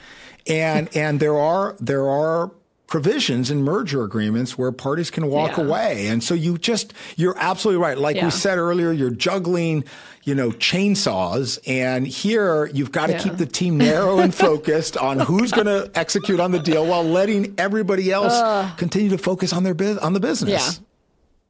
And 0.46 0.94
and 0.94 1.20
there 1.20 1.38
are 1.38 1.76
there 1.80 2.06
are 2.08 2.50
provisions 2.90 3.50
in 3.50 3.62
merger 3.62 4.02
agreements 4.02 4.58
where 4.58 4.70
parties 4.72 5.10
can 5.10 5.28
walk 5.28 5.56
Yeah. 5.56 5.64
away. 5.64 6.08
And 6.08 6.22
so 6.22 6.34
you 6.34 6.58
just 6.58 6.92
you're 7.16 7.36
absolutely 7.38 7.80
right. 7.82 7.96
Like 7.96 8.16
Yeah. 8.16 8.26
we 8.26 8.30
said 8.32 8.58
earlier, 8.58 8.90
you're 8.92 9.10
juggling, 9.10 9.84
you 10.24 10.34
know, 10.34 10.50
chainsaws 10.50 11.58
and 11.66 12.06
here 12.06 12.66
you've 12.74 12.90
got 12.92 13.06
to 13.06 13.12
Yeah. 13.12 13.18
keep 13.20 13.36
the 13.36 13.46
team 13.46 13.78
narrow 13.78 14.18
and 14.18 14.34
focused 14.34 14.96
on 14.98 15.18
who's 15.30 15.52
going 15.52 15.68
to 15.68 15.88
execute 15.94 16.40
on 16.40 16.50
the 16.50 16.58
deal 16.58 16.84
while 16.84 17.04
letting 17.04 17.54
everybody 17.56 18.10
else 18.12 18.34
continue 18.76 19.08
to 19.10 19.18
focus 19.18 19.52
on 19.52 19.62
their 19.62 19.74
bus- 19.74 19.96
on 19.98 20.12
the 20.12 20.20
business. 20.20 20.50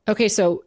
Yeah. 0.07 0.13
Okay, 0.13 0.29
so 0.29 0.63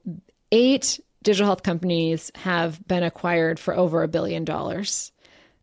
eight 0.51 0.99
digital 1.21 1.45
health 1.45 1.63
companies 1.63 2.31
have 2.35 2.85
been 2.87 3.03
acquired 3.03 3.59
for 3.59 3.75
over 3.77 4.01
a 4.03 4.07
billion 4.07 4.43
dollars. 4.43 5.11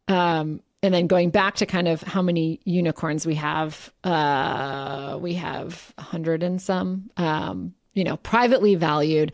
Um, 0.09 0.61
and 0.83 0.95
then 0.95 1.07
going 1.07 1.31
back 1.31 1.57
to 1.57 1.67
kind 1.67 1.89
of 1.89 2.03
how 2.03 2.23
many 2.23 2.61
unicorns 2.65 3.27
we 3.27 3.35
have, 3.35 3.93
uh, 4.05 5.19
we 5.21 5.35
have 5.35 5.93
a 5.99 6.03
hundred 6.03 6.43
and 6.43 6.61
some, 6.61 7.11
um, 7.17 7.75
you 7.93 8.05
know, 8.05 8.17
privately 8.19 8.77
valued. 8.77 9.33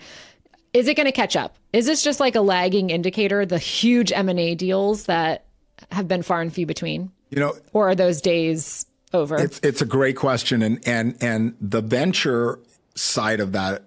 Is 0.73 0.89
it 0.89 0.95
going 0.95 1.07
to 1.07 1.13
catch 1.13 1.37
up? 1.37 1.57
Is 1.73 1.87
this 1.87 2.03
just 2.03 2.21
like 2.21 2.35
a 2.35 2.41
lagging 2.41 2.91
indicator? 2.91 3.47
The 3.47 3.59
huge 3.59 4.13
M 4.13 4.29
and 4.29 4.41
A 4.41 4.55
deals 4.55 5.05
that 5.05 5.45
have 5.93 6.09
been 6.09 6.23
far 6.23 6.41
and 6.41 6.53
few 6.53 6.67
between, 6.67 7.13
You 7.31 7.41
know, 7.41 7.55
or 7.73 7.91
are 7.91 7.95
those 7.95 8.21
days 8.21 8.87
over? 9.13 9.37
It's 9.39 9.61
it's 9.61 9.81
a 9.81 9.87
great 9.87 10.17
question, 10.17 10.63
and 10.63 10.87
and 10.87 11.17
and 11.21 11.57
the 11.61 11.81
venture 11.81 12.59
side 12.95 13.41
of 13.41 13.53
that 13.53 13.85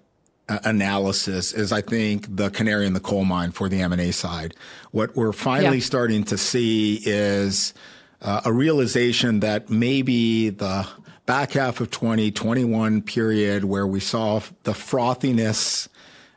analysis 0.64 1.52
is, 1.52 1.72
I 1.72 1.80
think, 1.80 2.34
the 2.34 2.50
canary 2.50 2.86
in 2.86 2.92
the 2.92 3.00
coal 3.00 3.24
mine 3.24 3.52
for 3.52 3.68
the 3.68 3.80
M 3.80 3.92
and 3.92 4.00
A 4.00 4.12
side. 4.12 4.54
What 4.90 5.14
we're 5.16 5.32
finally 5.32 5.78
Yeah. 5.78 5.82
starting 5.84 6.24
to 6.24 6.36
see 6.38 7.00
is 7.04 7.72
uh, 8.22 8.42
a 8.44 8.52
realization 8.52 9.40
that 9.40 9.70
maybe 9.70 10.50
the 10.50 10.86
back 11.26 11.52
half 11.52 11.80
of 11.80 11.90
2021 11.90 13.02
period 13.02 13.64
where 13.64 13.86
we 13.86 14.00
saw 14.00 14.40
the 14.64 14.72
frothiness 14.72 15.88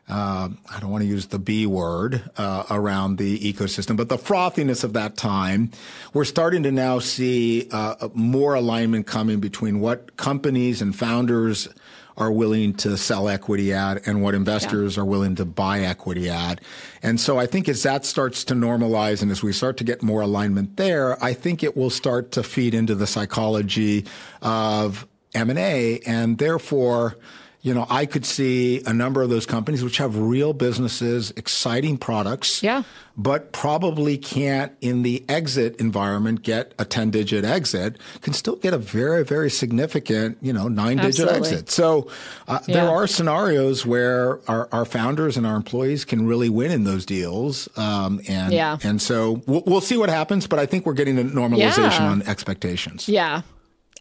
um, 0.06 0.58
I 0.70 0.80
don't 0.80 0.90
want 0.90 1.00
to 1.02 1.08
use 1.08 1.28
the 1.28 1.38
B 1.38 1.64
word 1.66 2.28
uh, 2.36 2.64
around 2.70 3.16
the 3.16 3.38
ecosystem, 3.38 3.96
but 3.96 4.10
the 4.10 4.18
frothiness 4.18 4.84
of 4.84 4.92
that 4.92 5.16
time, 5.16 5.70
we're 6.12 6.26
starting 6.26 6.62
to 6.64 6.70
now 6.70 6.98
see 6.98 7.68
uh, 7.72 8.08
more 8.12 8.52
alignment 8.52 9.06
coming 9.06 9.40
between 9.40 9.80
what 9.80 10.14
companies 10.18 10.82
and 10.82 10.94
founders 10.94 11.68
are 12.16 12.30
willing 12.30 12.74
to 12.74 12.96
sell 12.96 13.28
equity 13.28 13.72
at 13.72 14.06
and 14.06 14.22
what 14.22 14.34
investors 14.34 14.96
are 14.96 15.04
willing 15.04 15.34
to 15.34 15.44
buy 15.44 15.80
equity 15.80 16.30
at. 16.30 16.60
And 17.02 17.20
so 17.20 17.38
I 17.38 17.46
think 17.46 17.68
as 17.68 17.82
that 17.82 18.04
starts 18.04 18.44
to 18.44 18.54
normalize 18.54 19.20
and 19.20 19.30
as 19.30 19.42
we 19.42 19.52
start 19.52 19.76
to 19.78 19.84
get 19.84 20.02
more 20.02 20.20
alignment 20.20 20.76
there, 20.76 21.22
I 21.22 21.32
think 21.32 21.62
it 21.62 21.76
will 21.76 21.90
start 21.90 22.32
to 22.32 22.42
feed 22.42 22.74
into 22.74 22.94
the 22.94 23.06
psychology 23.06 24.06
of 24.42 25.06
M&A 25.34 25.98
and 26.06 26.38
therefore 26.38 27.16
you 27.64 27.72
know, 27.72 27.86
I 27.88 28.04
could 28.04 28.26
see 28.26 28.82
a 28.84 28.92
number 28.92 29.22
of 29.22 29.30
those 29.30 29.46
companies 29.46 29.82
which 29.82 29.96
have 29.96 30.18
real 30.18 30.52
businesses, 30.52 31.30
exciting 31.34 31.96
products, 31.96 32.62
Yeah. 32.62 32.82
but 33.16 33.52
probably 33.52 34.18
can't 34.18 34.72
in 34.82 35.02
the 35.02 35.24
exit 35.30 35.76
environment 35.80 36.42
get 36.42 36.74
a 36.78 36.84
10 36.84 37.08
digit 37.10 37.42
exit, 37.42 37.96
can 38.20 38.34
still 38.34 38.56
get 38.56 38.74
a 38.74 38.78
very, 38.78 39.24
very 39.24 39.48
significant, 39.48 40.36
you 40.42 40.52
know, 40.52 40.68
nine 40.68 40.98
digit 40.98 41.26
exit. 41.30 41.70
So 41.70 42.08
uh, 42.48 42.58
there 42.66 42.86
are 42.86 43.06
scenarios 43.06 43.86
where 43.86 44.40
our, 44.46 44.68
our 44.70 44.84
founders 44.84 45.38
and 45.38 45.46
our 45.46 45.56
employees 45.56 46.04
can 46.04 46.26
really 46.26 46.50
win 46.50 46.70
in 46.70 46.84
those 46.84 47.06
deals. 47.06 47.66
Um, 47.78 48.20
and, 48.28 48.52
Yeah. 48.52 48.76
and 48.82 49.00
so 49.00 49.42
we'll, 49.46 49.62
we'll 49.66 49.80
see 49.80 49.96
what 49.96 50.10
happens, 50.10 50.46
but 50.46 50.58
I 50.58 50.66
think 50.66 50.84
we're 50.84 50.92
getting 50.92 51.18
a 51.18 51.22
normalization 51.24 52.00
Yeah. 52.00 52.10
on 52.10 52.22
expectations. 52.24 53.08
Yeah. 53.08 53.40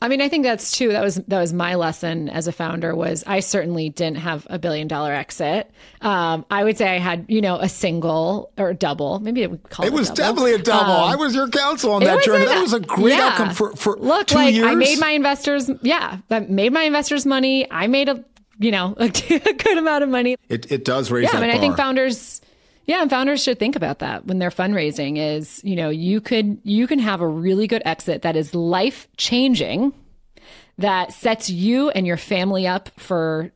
I 0.01 0.09
mean, 0.09 0.21
I 0.21 0.27
think 0.27 0.43
that's 0.43 0.71
too. 0.71 0.89
That 0.89 1.01
was 1.01 1.15
that 1.15 1.39
was 1.39 1.53
my 1.53 1.75
lesson 1.75 2.27
as 2.27 2.47
a 2.47 2.51
founder. 2.51 2.93
Was 2.93 3.23
I 3.25 3.39
certainly 3.39 3.89
didn't 3.89 4.17
have 4.17 4.45
a 4.49 4.59
billion 4.59 4.87
dollar 4.87 5.13
exit. 5.13 5.71
Um, 6.01 6.45
I 6.51 6.63
would 6.63 6.77
say 6.77 6.93
I 6.93 6.99
had, 6.99 7.25
you 7.29 7.39
know, 7.39 7.55
a 7.55 7.69
single 7.69 8.51
or 8.57 8.69
a 8.69 8.73
double. 8.73 9.19
Maybe 9.19 9.47
we 9.47 9.57
call 9.57 9.85
it. 9.85 9.89
It 9.89 9.93
was 9.93 10.09
double. 10.09 10.15
definitely 10.17 10.53
a 10.55 10.57
double. 10.57 10.91
Um, 10.91 11.11
I 11.11 11.15
was 11.15 11.33
your 11.33 11.47
counsel 11.47 11.93
on 11.93 12.03
that 12.03 12.21
journey. 12.23 12.43
a- 12.43 12.49
that 12.49 12.61
was 12.61 12.73
a 12.73 12.81
great 12.81 13.15
yeah. 13.15 13.29
outcome 13.29 13.51
for, 13.51 13.75
for 13.77 13.95
Look, 13.97 14.27
two 14.27 14.35
like 14.35 14.53
years. 14.53 14.67
I 14.67 14.75
made 14.75 14.99
my 14.99 15.11
investors. 15.11 15.71
Yeah, 15.81 16.17
I 16.29 16.39
made 16.41 16.73
my 16.73 16.83
investors 16.83 17.25
money. 17.25 17.71
I 17.71 17.87
made 17.87 18.09
a, 18.09 18.23
you 18.59 18.71
know, 18.71 18.95
a 18.99 19.07
good 19.09 19.77
amount 19.77 20.03
of 20.03 20.09
money. 20.09 20.35
It, 20.49 20.69
it 20.69 20.83
does 20.83 21.11
raise 21.11 21.31
Yeah, 21.31 21.39
I 21.39 21.41
mean, 21.41 21.49
I 21.49 21.59
think 21.59 21.77
founders, 21.77 22.41
yeah, 22.85 23.01
and 23.01 23.09
founders 23.09 23.41
should 23.41 23.59
think 23.59 23.75
about 23.75 23.99
that 23.99 24.25
when 24.25 24.39
they're 24.39 24.49
fundraising. 24.49 25.17
Is 25.17 25.61
you 25.63 25.75
know, 25.75 25.89
you 25.89 26.19
could 26.19 26.59
you 26.63 26.87
can 26.87 26.99
have 26.99 27.21
a 27.21 27.27
really 27.27 27.67
good 27.67 27.81
exit 27.85 28.23
that 28.23 28.35
is 28.35 28.53
life 28.53 29.07
changing, 29.17 29.93
that 30.77 31.13
sets 31.13 31.49
you 31.49 31.89
and 31.91 32.05
your 32.05 32.17
family 32.17 32.67
up 32.67 32.89
for 32.97 33.51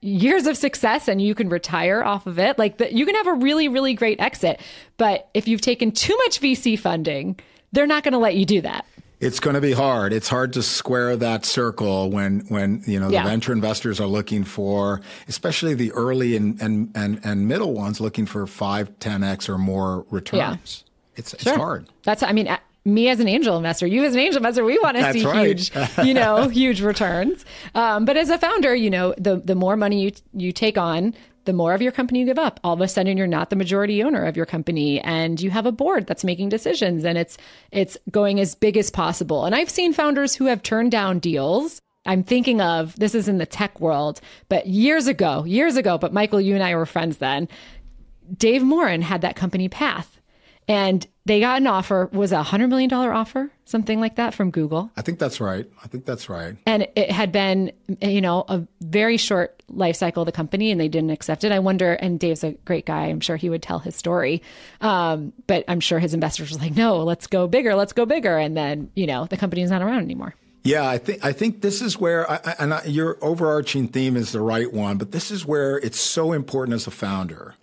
years 0.00 0.46
of 0.46 0.56
success, 0.56 1.08
and 1.08 1.20
you 1.20 1.34
can 1.34 1.50
retire 1.50 2.02
off 2.02 2.26
of 2.26 2.38
it. 2.38 2.58
Like 2.58 2.80
you 2.90 3.04
can 3.04 3.14
have 3.16 3.26
a 3.26 3.34
really 3.34 3.68
really 3.68 3.94
great 3.94 4.20
exit. 4.20 4.60
But 4.96 5.28
if 5.34 5.46
you've 5.46 5.60
taken 5.60 5.92
too 5.92 6.16
much 6.24 6.40
VC 6.40 6.78
funding, 6.78 7.38
they're 7.72 7.86
not 7.86 8.02
going 8.02 8.12
to 8.12 8.18
let 8.18 8.36
you 8.36 8.46
do 8.46 8.62
that. 8.62 8.86
It's 9.20 9.38
going 9.38 9.54
to 9.54 9.60
be 9.60 9.72
hard. 9.72 10.12
It's 10.14 10.28
hard 10.28 10.54
to 10.54 10.62
square 10.62 11.14
that 11.16 11.44
circle 11.44 12.10
when, 12.10 12.40
when 12.48 12.82
you 12.86 12.98
know 12.98 13.10
Yeah. 13.10 13.22
the 13.22 13.28
venture 13.28 13.52
investors 13.52 14.00
are 14.00 14.06
looking 14.06 14.44
for, 14.44 15.00
especially 15.28 15.74
the 15.74 15.92
early 15.92 16.36
and 16.36 16.60
and 16.62 16.90
and, 16.94 17.20
and 17.22 17.46
middle 17.46 17.74
ones, 17.74 18.00
looking 18.00 18.26
for 18.26 18.46
five, 18.46 18.98
ten 18.98 19.22
x 19.22 19.48
or 19.48 19.58
more 19.58 20.06
returns. 20.10 20.84
It's 21.16 21.34
it's 21.34 21.44
hard. 21.50 21.86
That's 22.04 22.22
I 22.22 22.32
mean 22.32 22.48
uh, 22.48 22.56
me 22.86 23.10
as 23.10 23.20
an 23.20 23.28
angel 23.28 23.58
investor, 23.58 23.86
you 23.86 24.02
as 24.04 24.14
an 24.14 24.20
angel 24.20 24.38
investor, 24.38 24.64
we 24.64 24.78
want 24.78 24.96
to 24.96 25.02
That's 25.02 25.18
see 25.18 25.26
right. 25.26 25.48
huge, 25.48 25.70
you 26.02 26.14
know, 26.14 26.48
huge 26.48 26.80
returns. 26.80 27.44
Um, 27.74 28.06
but 28.06 28.16
as 28.16 28.30
a 28.30 28.38
founder, 28.38 28.74
you 28.74 28.88
know, 28.88 29.14
the 29.18 29.36
the 29.36 29.54
more 29.54 29.76
money 29.76 30.00
you 30.02 30.12
you 30.32 30.50
take 30.52 30.78
on, 30.78 31.14
the 31.44 31.52
more 31.52 31.74
of 31.74 31.82
your 31.82 31.92
company 31.92 32.20
you 32.20 32.26
give 32.26 32.38
up. 32.38 32.60
All 32.62 32.74
of 32.74 32.80
a 32.80 32.88
sudden 32.88 33.16
you're 33.16 33.26
not 33.26 33.50
the 33.50 33.56
majority 33.56 34.02
owner 34.02 34.24
of 34.24 34.36
your 34.36 34.46
company 34.46 35.00
and 35.00 35.40
you 35.40 35.50
have 35.50 35.66
a 35.66 35.72
board 35.72 36.06
that's 36.06 36.24
making 36.24 36.48
decisions 36.48 37.04
and 37.04 37.16
it's 37.16 37.38
it's 37.70 37.96
going 38.10 38.40
as 38.40 38.54
big 38.54 38.76
as 38.76 38.90
possible. 38.90 39.44
And 39.44 39.54
I've 39.54 39.70
seen 39.70 39.92
founders 39.92 40.34
who 40.34 40.46
have 40.46 40.62
turned 40.62 40.90
down 40.90 41.18
deals. 41.18 41.80
I'm 42.06 42.22
thinking 42.22 42.60
of 42.60 42.96
this 42.96 43.14
is 43.14 43.28
in 43.28 43.38
the 43.38 43.46
tech 43.46 43.80
world, 43.80 44.20
but 44.48 44.66
years 44.66 45.06
ago, 45.06 45.44
years 45.44 45.76
ago, 45.76 45.98
but 45.98 46.12
Michael, 46.12 46.40
you 46.40 46.54
and 46.54 46.64
I 46.64 46.74
were 46.74 46.86
friends 46.86 47.18
then. 47.18 47.48
Dave 48.36 48.62
Morin 48.62 49.02
had 49.02 49.22
that 49.22 49.36
company 49.36 49.68
Path 49.68 50.20
and 50.68 51.06
they 51.30 51.38
got 51.38 51.60
an 51.60 51.68
offer 51.68 52.10
was 52.12 52.32
a 52.32 52.42
hundred 52.42 52.70
million 52.70 52.90
dollar 52.90 53.12
offer? 53.12 53.52
Something 53.64 54.00
like 54.00 54.16
that 54.16 54.34
from 54.34 54.50
google. 54.50 54.90
I 54.96 55.02
think 55.02 55.20
that's 55.20 55.40
right. 55.40 55.64
I 55.84 55.86
think 55.86 56.04
that's 56.04 56.28
right. 56.28 56.56
And 56.66 56.88
it 56.96 57.12
had 57.12 57.30
been 57.30 57.70
you 58.02 58.20
know 58.20 58.44
a 58.48 58.66
very 58.80 59.16
short 59.16 59.62
life 59.68 59.94
cycle 59.94 60.22
of 60.22 60.26
the 60.26 60.32
company 60.32 60.72
and 60.72 60.80
they 60.80 60.88
didn't 60.88 61.10
accept 61.10 61.44
it. 61.44 61.52
I 61.52 61.60
wonder 61.60 61.92
and 61.92 62.18
dave's 62.18 62.42
a 62.42 62.50
great 62.64 62.84
guy. 62.84 63.06
I'm 63.06 63.20
sure 63.20 63.36
he 63.36 63.48
would 63.48 63.62
tell 63.62 63.78
his 63.78 63.94
story. 63.94 64.42
Um, 64.80 65.32
but 65.46 65.64
i'm 65.68 65.78
sure 65.78 66.00
his 66.00 66.14
investors 66.14 66.50
were 66.50 66.58
like 66.58 66.76
no 66.76 67.04
let's 67.04 67.28
go 67.28 67.46
bigger 67.46 67.76
let's 67.76 67.92
go 67.92 68.04
bigger. 68.04 68.36
And 68.36 68.56
then 68.56 68.90
you 68.96 69.06
know 69.06 69.26
the 69.26 69.36
company's 69.36 69.70
not 69.70 69.82
around 69.82 70.02
anymore. 70.02 70.34
Yeah, 70.64 70.88
I 70.88 70.98
think 70.98 71.24
I 71.24 71.32
think 71.32 71.60
this 71.60 71.80
is 71.80 71.96
where, 71.96 72.28
I, 72.30 72.56
and 72.58 72.74
I, 72.74 72.84
your 72.84 73.18
overarching 73.22 73.86
theme 73.86 74.16
is 74.16 74.32
the 74.32 74.42
right 74.42 74.70
one, 74.70 74.98
but 74.98 75.12
this 75.12 75.30
is 75.30 75.46
where 75.46 75.78
it's 75.78 75.98
so 75.98 76.32
important 76.32 76.74
as 76.74 76.86
a 76.88 76.90
founder 76.90 77.54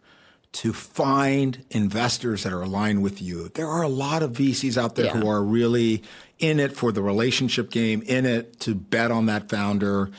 to 0.54 0.74
find 0.74 1.64
investors 1.70 2.44
that 2.44 2.54
are 2.54 2.62
aligned 2.62 3.04
with 3.04 3.22
you. 3.22 3.50
There 3.50 3.68
are 3.68 3.84
a 3.84 3.90
lot 3.90 4.24
of 4.24 4.32
VCs 4.32 4.78
out 4.78 4.96
there 4.96 5.06
yeah. 5.06 5.14
who 5.14 5.28
are 5.28 5.44
really 5.44 6.04
in 6.40 6.60
it 6.60 6.76
for 6.76 6.92
the 6.92 7.02
relationship 7.02 7.70
game, 7.70 8.02
in 8.04 8.26
it 8.26 8.60
to 8.62 8.76
bet 8.76 9.12
on 9.12 9.26
that 9.28 9.50
founder. 9.50 10.10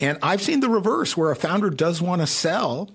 And 0.00 0.18
I've 0.22 0.42
seen 0.42 0.60
the 0.60 0.68
reverse 0.68 1.16
where 1.16 1.30
a 1.30 1.36
founder 1.36 1.70
does 1.70 2.00
want 2.02 2.20
to 2.20 2.26
sell 2.26 2.90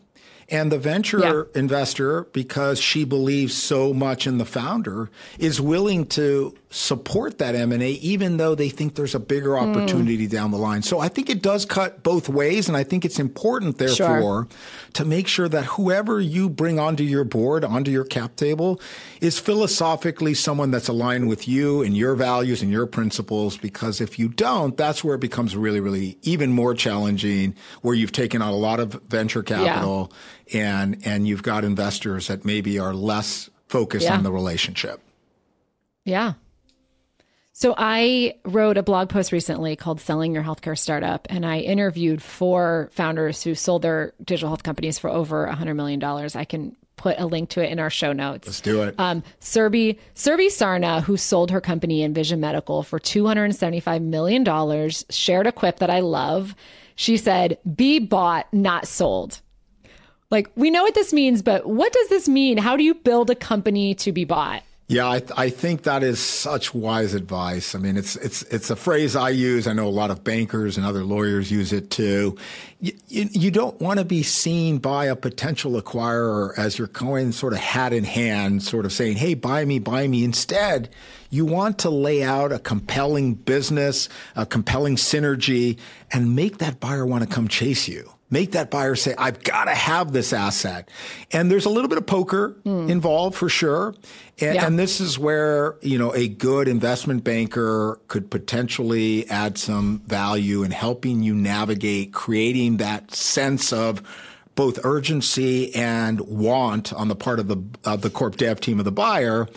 and 0.50 0.72
the 0.72 0.80
venture 0.80 1.20
yeah. 1.20 1.60
investor, 1.60 2.24
because 2.32 2.80
she 2.80 3.04
believes 3.04 3.54
so 3.54 3.94
much 3.94 4.26
in 4.26 4.38
the 4.38 4.46
founder, 4.46 5.10
is 5.38 5.60
willing 5.60 6.06
to 6.06 6.56
support 6.70 7.38
that 7.38 7.56
M&A 7.56 7.92
even 7.92 8.36
though 8.38 8.54
they 8.54 8.68
think 8.68 8.96
there's 8.96 9.16
a 9.16 9.20
bigger 9.20 9.58
hmm. 9.58 9.70
opportunity 9.70 10.28
mm. 10.28 10.30
down 10.30 10.52
the 10.52 10.58
line. 10.58 10.82
So 10.82 11.00
I 11.00 11.08
think 11.08 11.30
it 11.30 11.42
does 11.42 11.66
cut 11.66 12.04
both 12.04 12.28
ways 12.28 12.68
and 12.68 12.76
I 12.76 12.84
think 12.84 13.06
it's 13.06 13.20
important 13.20 13.78
therefore 13.78 13.96
sure. 13.96 14.48
to 14.94 15.06
make 15.06 15.30
sure 15.30 15.48
that 15.48 15.64
whoever 15.64 16.20
you 16.20 16.50
bring 16.50 16.78
onto 16.78 17.04
your 17.04 17.24
board, 17.24 17.64
onto 17.64 17.90
your 17.90 18.04
cap 18.04 18.36
table 18.36 18.82
is 19.22 19.40
philosophically 19.40 20.34
someone 20.34 20.72
that's 20.72 20.90
aligned 20.90 21.30
with 21.30 21.48
you 21.48 21.82
and 21.82 21.96
your 21.96 22.16
values 22.16 22.62
and 22.62 22.70
your 22.70 22.86
principles 22.86 23.56
because 23.56 24.02
if 24.02 24.20
you 24.20 24.28
don't, 24.28 24.76
that's 24.76 25.06
where 25.06 25.16
it 25.16 25.22
becomes 25.22 25.56
really 25.56 25.80
really 25.80 26.18
even 26.24 26.52
more 26.52 26.74
challenging 26.74 27.56
where 27.82 27.96
you've 27.96 28.12
taken 28.12 28.42
on 28.42 28.52
a 28.52 28.58
lot 28.58 28.82
of 28.82 28.92
venture 29.04 29.42
capital 29.42 30.12
yeah. 30.48 30.82
and 30.82 30.98
and 31.06 31.28
you've 31.30 31.44
got 31.44 31.64
investors 31.64 32.28
that 32.28 32.44
maybe 32.44 32.78
are 32.78 32.94
less 32.94 33.50
focused 33.70 34.06
yeah. 34.06 34.16
on 34.16 34.24
the 34.24 34.32
relationship. 34.32 35.02
Yeah. 36.04 36.34
So 37.60 37.74
I 37.76 38.36
wrote 38.46 38.78
a 38.78 38.84
blog 38.84 39.10
post 39.10 39.32
recently 39.32 39.76
called 39.76 40.00
Selling 40.00 40.32
Your 40.32 40.44
Healthcare 40.44 40.78
Startup, 40.78 41.26
and 41.28 41.44
I 41.44 41.58
interviewed 41.58 42.22
four 42.22 42.92
founders 42.92 43.42
who 43.42 43.56
sold 43.56 43.82
their 43.82 44.14
digital 44.24 44.50
health 44.50 44.62
companies 44.62 45.00
for 45.00 45.10
over 45.10 45.48
$100 45.52 45.76
million. 45.76 46.04
I 46.04 46.46
can 46.46 46.76
put 46.98 47.18
a 47.18 47.26
link 47.26 47.50
to 47.50 47.66
it 47.66 47.72
in 47.72 47.80
our 47.80 47.90
show 47.90 48.14
notes. 48.14 48.48
Let's 48.48 48.62
do 48.62 48.84
it. 48.84 48.94
Um, 49.00 49.24
Surbhi, 49.42 49.98
Surbhi 50.14 50.50
Sarna, 50.50 51.02
who 51.02 51.18
sold 51.18 51.50
her 51.50 51.60
company 51.60 52.08
nVision 52.08 52.38
Medical 52.38 52.84
for 52.84 53.00
$275 53.00 54.04
million, 54.04 54.92
shared 55.10 55.48
a 55.48 55.52
quip 55.52 55.80
that 55.80 55.90
I 55.90 56.02
love. 56.02 56.54
She 56.96 57.18
said, 57.18 57.58
be 57.76 57.98
bought, 57.98 58.46
not 58.54 58.88
sold. 58.88 59.42
Like, 60.30 60.52
we 60.56 60.70
know 60.70 60.84
what 60.84 60.94
this 60.94 61.12
means, 61.12 61.42
but 61.42 61.66
what 61.66 61.92
does 61.92 62.10
this 62.10 62.30
mean? 62.30 62.60
How 62.60 62.78
do 62.78 62.84
you 62.84 62.94
build 62.94 63.32
a 63.32 63.36
company 63.36 63.96
to 63.96 64.12
be 64.12 64.26
bought? 64.26 64.62
Yeah, 64.90 65.10
I, 65.10 65.20
th- 65.20 65.32
I, 65.36 65.50
think 65.50 65.84
that 65.84 66.02
is 66.02 66.18
such 66.18 66.74
wise 66.74 67.14
advice. 67.14 67.76
I 67.76 67.78
mean, 67.78 67.98
it's 67.98 68.16
it's 68.16 68.44
it's 68.44 68.70
a 68.70 68.76
phrase 68.78 69.18
I 69.18 69.32
use. 69.32 69.68
I 69.68 69.74
know 69.74 69.86
a 69.86 69.90
lot 69.90 70.12
of 70.12 70.24
bankers 70.24 70.78
and 70.78 70.86
other 70.86 71.04
lawyers 71.04 71.52
use 71.52 71.74
it 71.74 71.92
too. 71.92 72.38
You, 72.80 72.94
you, 73.10 73.28
you 73.34 73.52
don't 73.52 73.78
want 73.82 74.00
to 74.00 74.06
be 74.06 74.24
seen 74.24 74.78
by 74.78 75.08
a 75.08 75.16
potential 75.18 75.74
acquirer 75.74 76.58
as 76.58 76.78
you're 76.78 76.88
going 76.88 77.34
sort 77.34 77.52
of 77.52 77.60
hat 77.60 77.92
in 77.92 78.06
hand, 78.06 78.64
sort 78.64 78.86
of 78.86 78.94
saying, 78.94 79.18
"Hey, 79.18 79.34
buy 79.34 79.66
me, 79.66 79.80
buy 79.80 80.08
me." 80.08 80.24
Instead, 80.24 80.88
you 81.30 81.46
want 81.46 81.80
to 81.80 81.90
lay 81.90 82.24
out 82.24 82.54
a 82.54 82.60
compelling 82.60 83.34
business, 83.34 84.08
a 84.38 84.46
compelling 84.46 84.96
synergy, 84.96 85.78
and 86.14 86.34
make 86.34 86.60
that 86.60 86.80
buyer 86.80 87.06
want 87.06 87.28
to 87.28 87.30
come 87.30 87.50
chase 87.50 87.90
you 87.90 88.14
make 88.30 88.52
that 88.52 88.70
buyer 88.70 88.96
say, 88.96 89.14
I've 89.18 89.44
got 89.44 89.66
to 89.66 89.76
have 89.76 90.12
this 90.12 90.34
asset. 90.34 90.90
And 91.32 91.50
there's 91.50 91.66
a 91.66 91.70
little 91.70 91.88
bit 91.88 91.98
of 91.98 92.06
poker 92.06 92.56
mm. 92.66 92.90
involved 92.90 93.36
for 93.36 93.50
sure. 93.50 93.96
And, 94.40 94.56
yeah. 94.56 94.66
and, 94.68 94.78
this 94.78 95.00
is 95.00 95.18
where, 95.18 95.78
you 95.82 95.98
know, 95.98 96.14
a 96.14 96.28
good 96.28 96.68
investment 96.68 97.24
banker 97.24 98.00
could 98.08 98.30
potentially 98.30 99.28
add 99.30 99.58
some 99.58 100.00
value 100.06 100.64
in 100.64 100.72
helping 100.72 101.24
you 101.24 101.34
navigate 101.34 102.14
creating 102.14 102.78
that 102.78 103.16
sense 103.16 103.72
of 103.74 104.04
both 104.56 104.84
urgency 104.84 105.74
and 105.74 106.20
want 106.22 106.92
on 106.94 107.08
the 107.08 107.16
part 107.16 107.40
of 107.40 107.48
the, 107.48 107.64
of 107.86 108.02
the 108.02 108.10
corp 108.10 108.38
dev 108.38 108.60
team 108.60 108.80
of 108.80 108.86
the 108.86 108.92
buyer. 108.92 109.48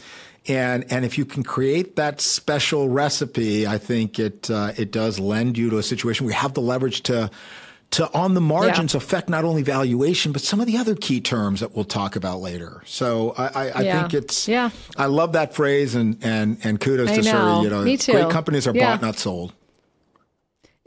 And 0.49 0.91
and 0.91 1.05
if 1.05 1.19
you 1.19 1.27
can 1.27 1.43
create 1.43 1.97
that 1.97 2.21
special 2.21 2.89
recipe, 2.89 3.67
I 3.67 3.77
think 3.77 4.19
it 4.19 4.51
uh, 4.51 4.73
it 4.77 4.91
does 4.91 5.19
lend 5.19 5.59
you 5.59 5.69
to 5.69 5.77
a 5.77 5.83
situation 5.83 6.25
where 6.25 6.33
you 6.33 6.41
have 6.41 6.55
the 6.55 6.63
leverage 6.63 7.03
to 7.03 7.31
to 7.93 8.13
on 8.15 8.35
the 8.35 8.41
margins 8.41 8.95
yeah. 8.95 8.99
affect 8.99 9.29
not 9.29 9.45
only 9.45 9.63
valuation 9.63 10.33
but 10.33 10.43
some 10.43 10.61
of 10.61 10.67
the 10.67 10.77
other 10.77 10.95
key 10.95 11.21
terms 11.21 11.61
that 11.61 11.75
we'll 11.75 11.85
talk 11.85 12.17
about 12.17 12.41
later. 12.41 12.83
So 12.87 13.35
I, 13.37 13.47
I, 13.47 13.69
I 13.71 13.81
yeah. 13.83 14.01
think 14.01 14.15
it's 14.15 14.47
yeah. 14.47 14.71
I 14.97 15.07
love 15.07 15.33
that 15.33 15.55
phrase 15.55 15.95
and 15.95 16.17
and 16.23 16.59
and 16.63 16.81
kudos 16.81 17.09
I 17.09 17.17
to 17.17 17.21
Surbhi. 17.23 17.65
You 17.65 17.71
know, 17.71 17.83
Me 17.83 17.97
too. 17.97 18.13
great 18.13 18.31
companies 18.31 18.67
are 18.67 18.75
yeah. 18.75 18.93
bought, 18.93 19.03
not 19.03 19.19
sold. 19.19 19.53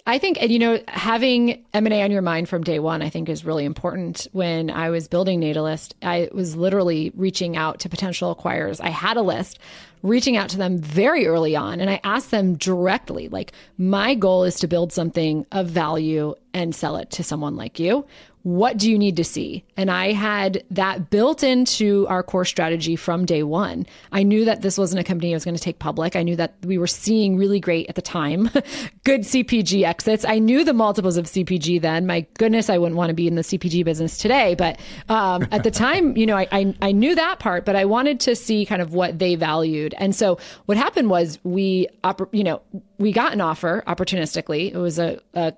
I 0.06 0.18
think, 0.18 0.42
and 0.42 0.52
you 0.52 0.60
know, 0.60 0.82
having 0.90 1.64
M 1.74 1.86
and 1.86 1.94
A 1.94 2.02
on 2.02 2.12
your 2.12 2.22
mind 2.22 2.50
from 2.50 2.64
day 2.64 2.80
one, 2.80 3.02
I 3.02 3.10
think, 3.10 3.30
is 3.30 3.46
really 3.46 3.64
important. 3.64 4.28
When 4.34 4.70
I 4.70 4.90
was 4.90 5.08
building 5.08 5.40
Natalist, 5.40 5.96
I 6.02 6.30
was 6.34 6.58
literally 6.58 7.14
reaching 7.16 7.56
out 7.56 7.80
to 7.82 7.90
potential 7.90 8.36
acquirers. 8.36 8.82
I 8.82 8.90
had 8.90 9.16
a 9.16 9.22
list 9.22 9.60
reaching 10.02 10.36
out 10.36 10.50
to 10.50 10.58
them 10.58 10.78
very 10.78 11.26
early 11.26 11.56
on 11.56 11.80
and 11.80 11.90
I 11.90 12.02
asked 12.04 12.32
them 12.32 12.56
directly, 12.56 13.30
like, 13.30 13.54
my 13.78 14.16
goal 14.16 14.44
is 14.44 14.60
to 14.60 14.68
build 14.68 14.92
something 14.92 15.46
of 15.54 15.68
value 15.68 16.36
and 16.54 16.76
sell 16.76 16.98
it 16.98 17.10
to 17.12 17.24
someone 17.24 17.56
like 17.56 17.80
you 17.80 18.06
what 18.44 18.76
do 18.76 18.92
you 18.92 19.00
need 19.00 19.16
to 19.16 19.24
see? 19.24 19.64
And 19.78 19.90
I 19.90 20.12
had 20.12 20.66
that 20.72 21.10
built 21.10 21.44
into 21.44 22.06
our 22.10 22.22
core 22.22 22.44
strategy 22.44 22.98
from 22.98 23.26
day 23.26 23.42
one. 23.42 23.86
I 24.12 24.24
knew 24.24 24.44
that 24.44 24.62
this 24.62 24.78
wasn't 24.78 25.00
a 25.00 25.04
company 25.06 25.32
I 25.32 25.36
was 25.36 25.46
going 25.46 25.56
to 25.56 25.62
take 25.62 25.80
public. 25.80 26.18
I 26.18 26.24
knew 26.24 26.36
that 26.36 26.56
we 26.66 26.78
were 26.78 26.88
seeing 26.88 27.38
really 27.38 27.62
great 27.62 27.88
at 27.88 27.96
the 27.96 28.02
time, 28.02 28.50
good 29.06 29.22
CPG 29.22 29.84
exits. 29.86 30.26
I 30.26 30.40
knew 30.40 30.66
the 30.66 30.74
multiples 30.74 31.16
of 31.16 31.26
CPG 31.26 31.82
then. 31.82 32.06
My 32.06 32.28
goodness, 32.38 32.70
I 32.70 32.78
wouldn't 32.78 32.98
want 32.98 33.12
to 33.12 33.14
be 33.14 33.28
in 33.28 33.36
the 33.36 33.44
CPG 33.44 33.86
business 33.86 34.18
today. 34.18 34.56
But 34.56 34.78
um, 35.08 35.48
at 35.52 35.64
the 35.64 35.72
time, 35.72 36.18
you 36.18 36.26
know, 36.26 36.36
I, 36.36 36.48
I, 36.52 36.76
I 36.82 36.92
knew 36.92 37.16
that 37.16 37.40
part, 37.40 37.64
but 37.64 37.78
I 37.78 37.86
wanted 37.86 38.20
to 38.22 38.36
see 38.36 38.66
kind 38.66 38.82
of 38.82 38.94
what 38.94 39.20
they 39.20 39.36
valued. 39.36 39.96
And 39.98 40.14
so 40.14 40.38
what 40.66 40.78
happened 40.78 41.10
was 41.10 41.40
we, 41.46 41.88
you 42.34 42.44
know, 42.44 42.62
we 42.98 43.14
got 43.14 43.32
an 43.32 43.40
offer 43.40 43.86
opportunistically. 43.88 44.74
It 44.74 44.78
was 44.78 45.00
a, 45.00 45.22
a 45.34 45.54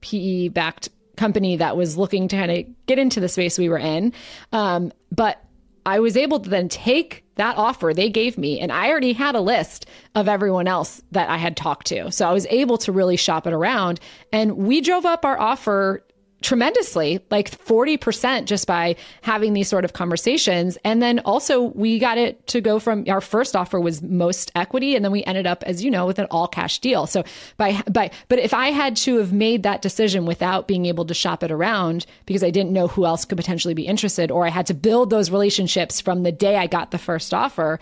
PE 0.00 0.48
backed 0.48 0.90
company 1.16 1.56
that 1.56 1.76
was 1.76 1.96
looking 1.96 2.28
to 2.28 2.36
kind 2.36 2.50
of 2.50 2.86
get 2.86 2.98
into 2.98 3.20
the 3.20 3.28
space 3.28 3.58
we 3.58 3.68
were 3.68 3.78
in. 3.78 4.12
Um, 4.52 4.92
but 5.10 5.42
I 5.86 6.00
was 6.00 6.16
able 6.16 6.40
to 6.40 6.48
then 6.48 6.68
take 6.68 7.24
that 7.36 7.56
offer 7.56 7.92
they 7.92 8.08
gave 8.08 8.38
me, 8.38 8.60
and 8.60 8.70
I 8.72 8.88
already 8.88 9.12
had 9.12 9.34
a 9.34 9.40
list 9.40 9.86
of 10.14 10.28
everyone 10.28 10.68
else 10.68 11.02
that 11.12 11.28
I 11.28 11.36
had 11.36 11.56
talked 11.56 11.88
to. 11.88 12.10
So 12.12 12.28
I 12.28 12.32
was 12.32 12.46
able 12.48 12.78
to 12.78 12.92
really 12.92 13.16
shop 13.16 13.46
it 13.46 13.52
around. 13.52 14.00
And 14.32 14.56
we 14.56 14.80
drove 14.80 15.04
up 15.04 15.24
our 15.24 15.38
offer 15.38 16.04
tremendously, 16.44 17.18
like 17.30 17.50
40% 17.50 18.44
just 18.44 18.66
by 18.66 18.94
having 19.22 19.54
these 19.54 19.68
sort 19.68 19.84
of 19.84 19.94
conversations. 19.94 20.78
And 20.84 21.02
then 21.02 21.18
also 21.20 21.62
we 21.62 21.98
got 21.98 22.18
it 22.18 22.46
to 22.48 22.60
go 22.60 22.78
from 22.78 23.04
our 23.08 23.20
first 23.20 23.56
offer 23.56 23.80
was 23.80 24.02
most 24.02 24.52
equity. 24.54 24.94
And 24.94 25.04
then 25.04 25.10
we 25.10 25.24
ended 25.24 25.46
up, 25.46 25.64
as 25.64 25.82
you 25.82 25.90
know, 25.90 26.06
with 26.06 26.18
an 26.18 26.26
all 26.30 26.46
cash 26.46 26.78
deal. 26.78 27.06
So 27.06 27.24
by, 27.56 27.82
by, 27.90 28.10
but 28.28 28.38
if 28.38 28.54
I 28.54 28.68
had 28.68 28.94
to 28.98 29.16
have 29.16 29.32
made 29.32 29.62
that 29.64 29.82
decision 29.82 30.26
without 30.26 30.68
being 30.68 30.86
able 30.86 31.06
to 31.06 31.14
shop 31.14 31.42
it 31.42 31.50
around 31.50 32.06
because 32.26 32.44
I 32.44 32.50
didn't 32.50 32.72
know 32.72 32.86
who 32.86 33.06
else 33.06 33.24
could 33.24 33.38
potentially 33.38 33.74
be 33.74 33.86
interested, 33.86 34.30
or 34.30 34.46
I 34.46 34.50
had 34.50 34.66
to 34.66 34.74
build 34.74 35.10
those 35.10 35.30
relationships 35.30 36.00
from 36.00 36.22
the 36.22 36.32
day 36.32 36.56
I 36.56 36.66
got 36.66 36.90
the 36.90 36.98
first 36.98 37.32
offer, 37.32 37.80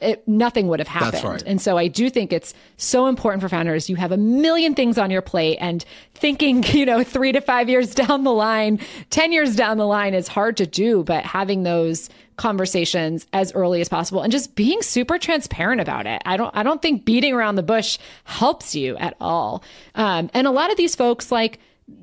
it, 0.00 0.26
nothing 0.28 0.68
would 0.68 0.78
have 0.78 0.88
happened. 0.88 1.24
Right. 1.24 1.42
And 1.46 1.60
so 1.60 1.76
I 1.76 1.88
do 1.88 2.10
think 2.10 2.32
it's 2.32 2.54
so 2.76 3.06
important 3.06 3.42
for 3.42 3.48
founders. 3.48 3.88
You 3.88 3.96
have 3.96 4.12
a 4.12 4.16
million 4.16 4.74
things 4.74 4.98
on 4.98 5.10
your 5.10 5.22
plate 5.22 5.58
and 5.60 5.84
thinking, 6.14 6.62
you 6.72 6.86
know, 6.86 7.02
three 7.02 7.32
to 7.32 7.40
five 7.40 7.68
years 7.68 7.94
down 7.94 8.24
the 8.24 8.32
line, 8.32 8.80
10 9.10 9.32
years 9.32 9.56
down 9.56 9.78
the 9.78 9.86
line 9.86 10.14
is 10.14 10.28
hard 10.28 10.56
to 10.58 10.66
do, 10.66 11.02
but 11.02 11.24
having 11.24 11.62
those 11.62 12.10
conversations 12.36 13.26
as 13.34 13.52
early 13.52 13.82
as 13.82 13.88
possible 13.88 14.22
and 14.22 14.32
just 14.32 14.54
being 14.54 14.80
super 14.80 15.18
transparent 15.18 15.80
about 15.80 16.06
it. 16.06 16.22
I 16.24 16.38
don't, 16.38 16.54
I 16.56 16.62
don't 16.62 16.80
think 16.80 17.04
beating 17.04 17.34
around 17.34 17.56
the 17.56 17.62
bush 17.62 17.98
helps 18.24 18.74
you 18.74 18.96
at 18.96 19.14
all. 19.20 19.62
Um, 19.94 20.30
and 20.32 20.46
a 20.46 20.50
lot 20.50 20.70
of 20.70 20.78
these 20.78 20.94
folks, 20.94 21.30
like, 21.30 21.58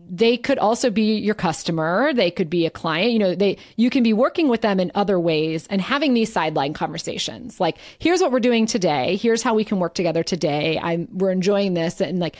they 0.09 0.37
could 0.37 0.57
also 0.57 0.89
be 0.89 1.17
your 1.17 1.35
customer. 1.35 2.13
They 2.13 2.31
could 2.31 2.49
be 2.49 2.65
a 2.65 2.69
client. 2.69 3.11
You 3.11 3.19
know 3.19 3.35
they 3.35 3.57
you 3.75 3.89
can 3.89 4.03
be 4.03 4.13
working 4.13 4.47
with 4.47 4.61
them 4.61 4.79
in 4.79 4.91
other 4.95 5.19
ways 5.19 5.67
and 5.67 5.81
having 5.81 6.13
these 6.13 6.31
sideline 6.31 6.73
conversations. 6.73 7.59
Like 7.59 7.77
here's 7.99 8.21
what 8.21 8.31
we're 8.31 8.39
doing 8.39 8.65
today. 8.65 9.17
Here's 9.17 9.43
how 9.43 9.53
we 9.53 9.65
can 9.65 9.79
work 9.79 9.93
together 9.93 10.23
today. 10.23 10.79
I'm 10.81 11.07
we're 11.11 11.31
enjoying 11.31 11.73
this. 11.73 11.99
And 12.01 12.19
like 12.19 12.37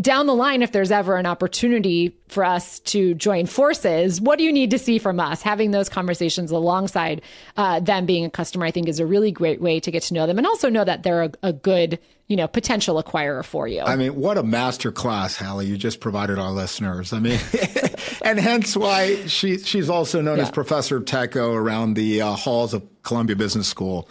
down 0.00 0.26
the 0.26 0.34
line, 0.34 0.62
if 0.62 0.72
there's 0.72 0.90
ever 0.90 1.16
an 1.16 1.26
opportunity 1.26 2.18
for 2.28 2.44
us 2.44 2.80
to 2.80 3.14
join 3.14 3.46
forces, 3.46 4.20
what 4.20 4.36
do 4.38 4.44
you 4.44 4.52
need 4.52 4.70
to 4.70 4.78
see 4.78 4.98
from 4.98 5.18
us? 5.18 5.40
Having 5.42 5.70
those 5.70 5.88
conversations 5.88 6.50
alongside 6.50 7.22
uh, 7.56 7.80
them 7.80 8.04
being 8.04 8.24
a 8.24 8.30
customer, 8.30 8.66
I 8.66 8.70
think, 8.70 8.88
is 8.88 9.00
a 9.00 9.06
really 9.06 9.32
great 9.32 9.60
way 9.60 9.80
to 9.80 9.90
get 9.90 10.02
to 10.04 10.14
know 10.14 10.26
them 10.26 10.38
and 10.38 10.46
also 10.46 10.68
know 10.68 10.84
that 10.84 11.02
they're 11.02 11.24
a, 11.24 11.32
a 11.42 11.52
good, 11.52 11.98
you 12.28 12.36
know, 12.36 12.48
potential 12.48 13.00
acquirer 13.00 13.44
for 13.44 13.68
you. 13.68 13.82
I 13.82 13.94
mean, 13.94 14.16
what 14.16 14.36
a 14.36 14.42
master 14.42 14.90
class, 14.90 15.36
Hallie, 15.36 15.66
you 15.66 15.76
just 15.76 16.00
provided 16.00 16.38
our 16.40 16.50
listeners. 16.50 17.12
I 17.12 17.20
mean, 17.20 17.38
and 18.22 18.40
hence 18.40 18.76
why 18.76 19.26
she 19.26 19.58
she's 19.58 19.88
also 19.88 20.20
known 20.20 20.38
yeah. 20.38 20.44
as 20.44 20.50
Professor 20.50 21.00
Tecco 21.00 21.54
around 21.54 21.94
the 21.94 22.22
uh, 22.22 22.32
halls 22.32 22.74
of 22.74 22.82
Columbia 23.04 23.36
Business 23.36 23.68
School. 23.68 24.08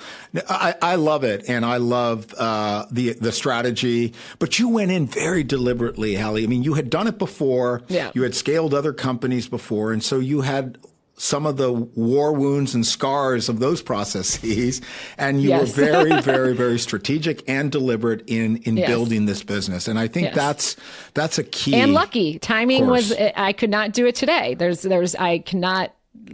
I, 0.50 0.76
I 0.82 0.96
love 0.96 1.26
it, 1.26 1.50
and 1.50 1.66
I 1.66 1.78
love 1.78 2.34
uh, 2.38 2.86
the 2.90 3.14
the 3.14 3.34
strategy. 3.34 4.14
But 4.40 4.60
you 4.60 4.70
went 4.70 4.92
in 4.92 5.08
very 5.08 5.44
deliberately, 5.44 6.16
Hallie. 6.16 6.46
I 6.46 6.48
mean, 6.48 6.64
you 6.64 6.76
had 6.76 6.90
done 6.90 7.08
it 7.08 7.18
before. 7.18 7.82
Yeah. 7.90 8.12
You 8.14 8.24
had 8.24 8.34
scaled 8.34 8.74
other 8.74 8.94
companies 8.94 9.50
before, 9.50 9.92
and 9.92 10.02
so 10.02 10.20
you 10.20 10.40
had 10.42 10.78
some 11.18 11.46
of 11.46 11.58
the 11.58 11.72
war 11.72 12.34
wounds 12.34 12.76
and 12.76 12.86
scars 12.86 13.48
of 13.48 13.60
those 13.60 13.82
processes. 13.82 14.82
And 15.18 15.42
you 15.42 15.50
yes. 15.50 15.62
were 15.62 15.86
very, 15.86 16.22
very, 16.22 16.54
very 16.54 16.78
strategic 16.78 17.48
and 17.50 17.72
deliberate 17.72 18.24
in, 18.28 18.58
in 18.64 18.78
yes. 18.78 18.88
building 18.88 19.26
this 19.26 19.44
business. 19.44 19.88
And 19.88 19.98
I 19.98 20.08
think 20.08 20.28
yes. 20.28 20.36
that's, 20.36 20.76
that's 21.14 21.38
a 21.38 21.44
key. 21.44 21.76
And 21.76 21.94
lucky 21.94 22.40
timing 22.40 22.88
was, 22.88 23.14
I 23.14 23.54
could 23.54 23.70
not 23.70 23.94
do 23.94 24.06
it 24.06 24.16
today. 24.16 24.56
There's, 24.56 24.82
there's, 24.82 25.16
I 25.16 25.40
cannot 25.40 25.94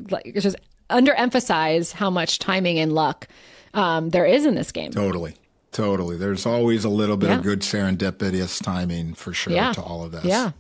like, 0.10 0.34
just 0.36 0.56
underemphasize 0.90 1.94
how 1.94 2.10
much 2.10 2.40
timing 2.40 2.80
and 2.80 2.94
luck, 2.94 3.28
um, 3.74 4.10
there 4.10 4.26
is 4.26 4.46
in 4.46 4.56
this 4.56 4.72
game. 4.72 4.92
Totally. 4.92 5.36
Totally. 5.72 6.18
There's 6.18 6.46
always 6.46 6.84
a 6.84 6.90
little 6.90 7.16
bit 7.16 7.30
yeah. 7.30 7.38
of 7.38 7.44
good 7.44 7.62
serendipitous 7.62 8.62
timing 8.62 9.14
for 9.14 9.34
sure 9.34 9.54
yeah. 9.54 9.72
to 9.74 9.82
all 9.82 10.04
of 10.04 10.12
this. 10.12 10.26
Yeah. 10.26 10.52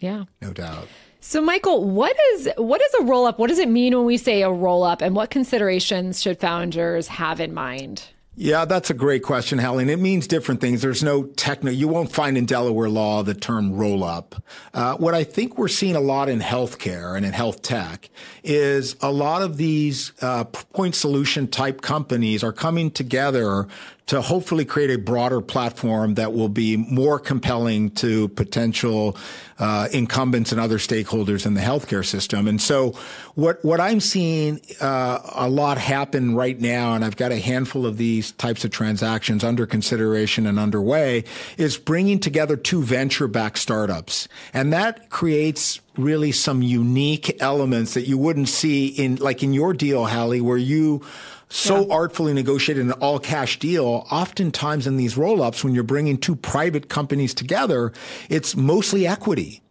Yeah. 0.00 0.24
No 0.42 0.52
doubt. 0.52 0.88
So, 1.28 1.40
Michael, 1.40 1.82
what 1.82 2.16
is 2.34 2.48
what 2.56 2.80
is 2.80 2.94
a 3.00 3.02
roll 3.02 3.26
up? 3.26 3.40
What 3.40 3.48
does 3.48 3.58
it 3.58 3.68
mean 3.68 3.96
when 3.96 4.06
we 4.06 4.16
say 4.16 4.42
a 4.42 4.50
roll 4.50 4.84
up, 4.84 5.02
and 5.02 5.16
what 5.16 5.28
considerations 5.28 6.22
should 6.22 6.38
founders 6.38 7.08
have 7.08 7.40
in 7.40 7.52
mind? 7.52 8.04
Yeah, 8.36 8.64
that's 8.64 8.90
a 8.90 8.94
great 8.94 9.24
question, 9.24 9.58
Helen. 9.58 9.88
It 9.88 9.98
means 9.98 10.28
different 10.28 10.60
things. 10.60 10.82
There's 10.82 11.02
no 11.02 11.24
techno, 11.24 11.72
you 11.72 11.88
won't 11.88 12.12
find 12.12 12.36
in 12.36 12.44
Delaware 12.44 12.90
law 12.90 13.22
the 13.22 13.34
term 13.34 13.72
roll 13.72 14.04
up. 14.04 14.36
Uh, 14.74 14.94
what 14.98 15.14
I 15.14 15.24
think 15.24 15.56
we're 15.56 15.68
seeing 15.68 15.96
a 15.96 16.00
lot 16.00 16.28
in 16.28 16.40
healthcare 16.40 17.16
and 17.16 17.24
in 17.24 17.32
health 17.32 17.62
tech 17.62 18.10
is 18.44 18.94
a 19.00 19.10
lot 19.10 19.40
of 19.40 19.56
these 19.56 20.12
uh, 20.20 20.44
point 20.44 20.94
solution 20.94 21.48
type 21.48 21.80
companies 21.80 22.44
are 22.44 22.52
coming 22.52 22.90
together 22.90 23.66
to 24.06 24.22
hopefully 24.22 24.64
create 24.64 24.90
a 24.90 24.98
broader 24.98 25.40
platform 25.40 26.14
that 26.14 26.32
will 26.32 26.48
be 26.48 26.76
more 26.76 27.18
compelling 27.18 27.90
to 27.90 28.28
potential 28.28 29.16
uh, 29.58 29.88
incumbents 29.92 30.52
and 30.52 30.60
other 30.60 30.78
stakeholders 30.78 31.44
in 31.44 31.54
the 31.54 31.60
healthcare 31.60 32.04
system. 32.04 32.46
And 32.46 32.60
so, 32.60 32.90
what 33.34 33.64
what 33.64 33.80
I'm 33.80 33.98
seeing 33.98 34.60
uh, 34.80 35.18
a 35.34 35.48
lot 35.48 35.78
happen 35.78 36.36
right 36.36 36.58
now, 36.60 36.94
and 36.94 37.04
I've 37.04 37.16
got 37.16 37.32
a 37.32 37.38
handful 37.38 37.84
of 37.84 37.96
these 37.96 38.30
types 38.32 38.64
of 38.64 38.70
transactions 38.70 39.42
under 39.42 39.66
consideration 39.66 40.46
and 40.46 40.58
underway, 40.58 41.24
is 41.56 41.76
bringing 41.76 42.20
together 42.20 42.56
two 42.56 42.82
venture-backed 42.82 43.58
startups, 43.58 44.28
and 44.54 44.72
that 44.72 45.10
creates 45.10 45.80
really 45.96 46.30
some 46.30 46.62
unique 46.62 47.36
elements 47.40 47.94
that 47.94 48.06
you 48.06 48.18
wouldn't 48.18 48.48
see 48.48 48.86
in 48.86 49.16
like 49.16 49.42
in 49.42 49.52
your 49.52 49.72
deal, 49.72 50.06
Hallie, 50.06 50.40
where 50.40 50.56
you 50.56 51.02
so 51.48 51.86
yeah. 51.86 51.94
artfully 51.94 52.32
negotiated 52.32 52.84
an 52.84 52.92
all 52.92 53.18
cash 53.18 53.58
deal. 53.58 54.06
Oftentimes 54.10 54.86
in 54.86 54.96
these 54.96 55.16
roll 55.16 55.42
ups, 55.42 55.62
when 55.62 55.74
you're 55.74 55.84
bringing 55.84 56.18
two 56.18 56.36
private 56.36 56.88
companies 56.88 57.34
together, 57.34 57.92
it's 58.28 58.56
mostly 58.56 59.06
equity. 59.06 59.62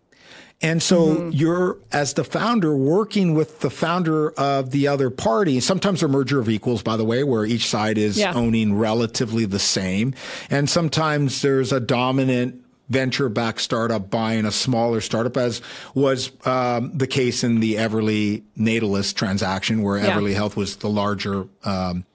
And 0.61 0.81
so 0.81 1.07
mm-hmm. 1.07 1.29
you're, 1.33 1.77
as 1.91 2.13
the 2.13 2.23
founder, 2.23 2.75
working 2.75 3.33
with 3.33 3.59
the 3.59 3.69
founder 3.69 4.31
of 4.31 4.71
the 4.71 4.87
other 4.87 5.09
party. 5.09 5.59
Sometimes 5.59 6.01
a 6.01 6.07
merger 6.07 6.39
of 6.39 6.49
equals, 6.49 6.81
by 6.81 6.95
the 6.95 7.03
way, 7.03 7.23
where 7.23 7.45
each 7.45 7.67
side 7.67 7.97
is 7.97 8.17
yeah. 8.17 8.33
owning 8.33 8.75
relatively 8.77 9.45
the 9.45 9.59
same. 9.59 10.13
And 10.49 10.69
sometimes 10.69 11.41
there's 11.41 11.73
a 11.73 11.81
dominant 11.81 12.64
venture 12.89 13.29
backed 13.29 13.61
startup 13.61 14.09
buying 14.09 14.45
a 14.45 14.51
smaller 14.51 15.01
startup, 15.01 15.37
as 15.37 15.61
was 15.93 16.31
um, 16.45 16.97
the 16.97 17.07
case 17.07 17.43
in 17.43 17.59
the 17.59 17.75
Everly 17.75 18.43
Natalist 18.55 19.15
transaction, 19.15 19.81
where 19.81 19.97
yeah. 19.97 20.11
Everly 20.11 20.33
Health 20.33 20.55
was 20.55 20.77
the 20.77 20.89
larger 20.89 21.47
um, 21.63 22.05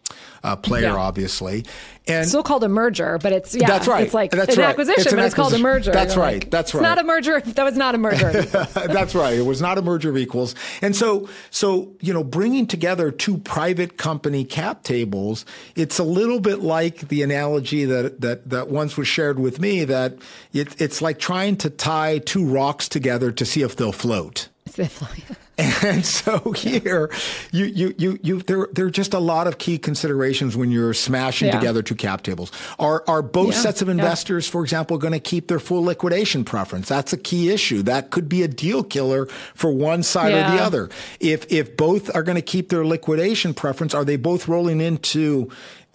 uh, 0.43 0.57
player, 0.57 0.83
yeah. 0.83 0.95
obviously. 0.97 1.65
And 2.07 2.27
still 2.27 2.43
called 2.43 2.65
a 2.65 2.69
merger, 2.69 3.19
but 3.19 3.33
it's 3.33 3.55
yeah, 3.55 3.67
that's 3.69 3.87
right. 3.87 4.05
It's 4.05 4.15
like 4.15 4.33
that's 4.33 4.57
an 4.57 4.63
right. 4.63 4.71
acquisition, 4.71 5.01
it's 5.01 5.13
an 5.13 5.17
but 5.17 5.27
it's 5.27 5.35
called 5.35 5.55
a 5.55 5.59
merger. 5.59 5.93
That's 5.93 6.15
You're 6.15 6.25
right. 6.25 6.43
Like, 6.43 6.51
that's 6.51 6.75
right. 6.75 6.81
It's 6.81 6.89
not 6.89 6.99
a 6.99 7.05
merger. 7.05 7.41
That 7.61 7.65
was 7.65 7.77
not 7.77 7.95
a 7.95 7.99
merger. 7.99 8.33
that's 8.43 9.15
right. 9.15 9.35
It 9.35 9.45
was 9.45 9.61
not 9.61 9.77
a 9.77 9.83
merger 9.83 10.11
of 10.11 10.17
equals. 10.17 10.55
And 10.81 10.97
so, 10.97 11.29
so 11.51 11.93
you 12.01 12.15
know, 12.15 12.25
bringing 12.25 12.67
together 12.67 13.11
two 13.11 13.39
private 13.39 13.97
company 13.99 14.45
cap 14.45 14.83
tables, 14.83 15.45
it's 15.77 15.99
a 15.99 16.05
little 16.05 16.41
bit 16.41 16.61
like 16.61 17.09
the 17.09 17.23
analogy 17.23 17.85
that 17.85 18.21
that 18.23 18.49
that 18.49 18.69
once 18.69 18.97
was 18.97 19.09
shared 19.09 19.39
with 19.39 19.61
me 19.61 19.85
that 19.85 20.17
it, 20.53 20.81
it's 20.81 21.03
like 21.03 21.19
trying 21.19 21.57
to 21.59 21.71
tie 21.71 22.19
two 22.19 22.47
rocks 22.47 22.89
together 22.89 23.31
to 23.31 23.45
see 23.45 23.63
if 23.63 23.77
they'll 23.77 23.93
float. 23.93 24.49
And 25.83 26.05
so 26.05 26.53
here, 26.53 27.11
you, 27.53 27.65
you, 27.65 27.95
you, 27.99 28.19
you, 28.23 28.43
there, 28.43 28.69
there 28.73 28.87
are 28.87 28.91
just 28.91 29.15
a 29.15 29.19
lot 29.19 29.47
of 29.47 29.59
key 29.59 29.79
considerations 29.79 30.57
when 30.57 30.71
you're 30.71 30.95
smashing 30.95 31.49
yeah. 31.49 31.59
together 31.59 31.83
two 31.83 31.95
cap 31.95 32.23
tables. 32.23 32.53
Are, 32.79 33.03
are 33.07 33.23
both 33.23 33.55
yeah. 33.55 33.61
sets 33.61 33.83
of 33.83 33.89
investors, 33.89 34.47
yeah. 34.47 34.53
for 34.53 34.63
example, 34.63 34.99
going 34.99 35.13
to 35.13 35.21
keep 35.21 35.49
their 35.49 35.59
full 35.59 35.83
liquidation 35.83 36.45
preference? 36.45 36.89
That's 36.89 37.13
a 37.13 37.17
key 37.17 37.51
issue. 37.51 37.83
That 37.83 38.11
could 38.11 38.29
be 38.29 38.43
a 38.43 38.49
deal 38.49 38.85
killer 38.85 39.27
for 39.55 39.73
one 39.73 40.03
side 40.03 40.33
or 40.33 40.57
the 40.57 40.63
other. 40.63 40.91
If, 41.19 41.51
if 41.51 41.77
both 41.77 42.15
are 42.15 42.23
going 42.23 42.37
to 42.37 42.43
keep 42.43 42.69
their 42.69 42.85
liquidation 42.85 43.55
preference, 43.55 43.95
are 43.95 44.05
they 44.05 44.17
both 44.17 44.49
rolling 44.49 44.81
into 44.81 45.51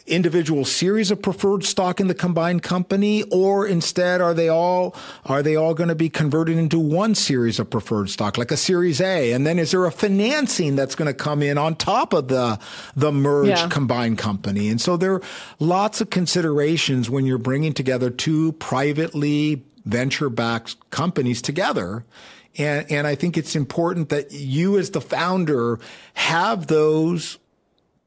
individual 0.07 0.65
series 0.65 1.09
of 1.09 1.21
preferred 1.21 1.63
stock 1.63 1.99
in 1.99 2.07
the 2.07 2.13
combined 2.13 2.61
company 2.61 3.23
or 3.31 3.65
instead 3.65 4.21
are 4.21 4.35
they 4.35 4.47
all 4.47 4.95
are 5.25 5.41
they 5.41 5.55
all 5.55 5.73
going 5.73 5.89
to 5.89 5.95
be 5.95 6.09
converted 6.09 6.57
into 6.57 6.79
one 6.79 7.15
series 7.15 7.59
of 7.59 7.69
preferred 7.69 8.09
stock 8.09 8.37
like 8.37 8.51
a 8.51 8.57
series 8.57 9.01
A? 9.01 9.31
And 9.31 9.47
then 9.47 9.57
is 9.57 9.71
there 9.71 9.85
a 9.85 9.91
financing 9.91 10.75
that's 10.75 10.95
going 10.95 11.07
to 11.07 11.13
come 11.13 11.41
in 11.41 11.57
on 11.57 11.75
top 11.75 12.13
of 12.13 12.27
the 12.27 12.59
the 12.95 13.11
merged 13.11 13.49
yeah. 13.49 13.67
combined 13.69 14.17
company? 14.17 14.69
And 14.69 14.79
so 14.79 14.95
there 14.95 15.15
are 15.15 15.21
lots 15.59 16.01
of 16.01 16.09
considerations 16.11 17.09
when 17.09 17.25
you're 17.25 17.37
bringing 17.37 17.73
together 17.73 18.09
two 18.09 18.51
privately 18.53 19.63
venture 19.85 20.29
backed 20.29 20.89
companies 20.91 21.41
together. 21.41 22.05
And, 22.57 22.89
and 22.91 23.07
I 23.07 23.15
think 23.15 23.37
it's 23.37 23.55
important 23.55 24.09
that 24.09 24.31
you 24.31 24.77
as 24.77 24.91
the 24.91 25.01
founder 25.01 25.79
have 26.13 26.67
those 26.67 27.37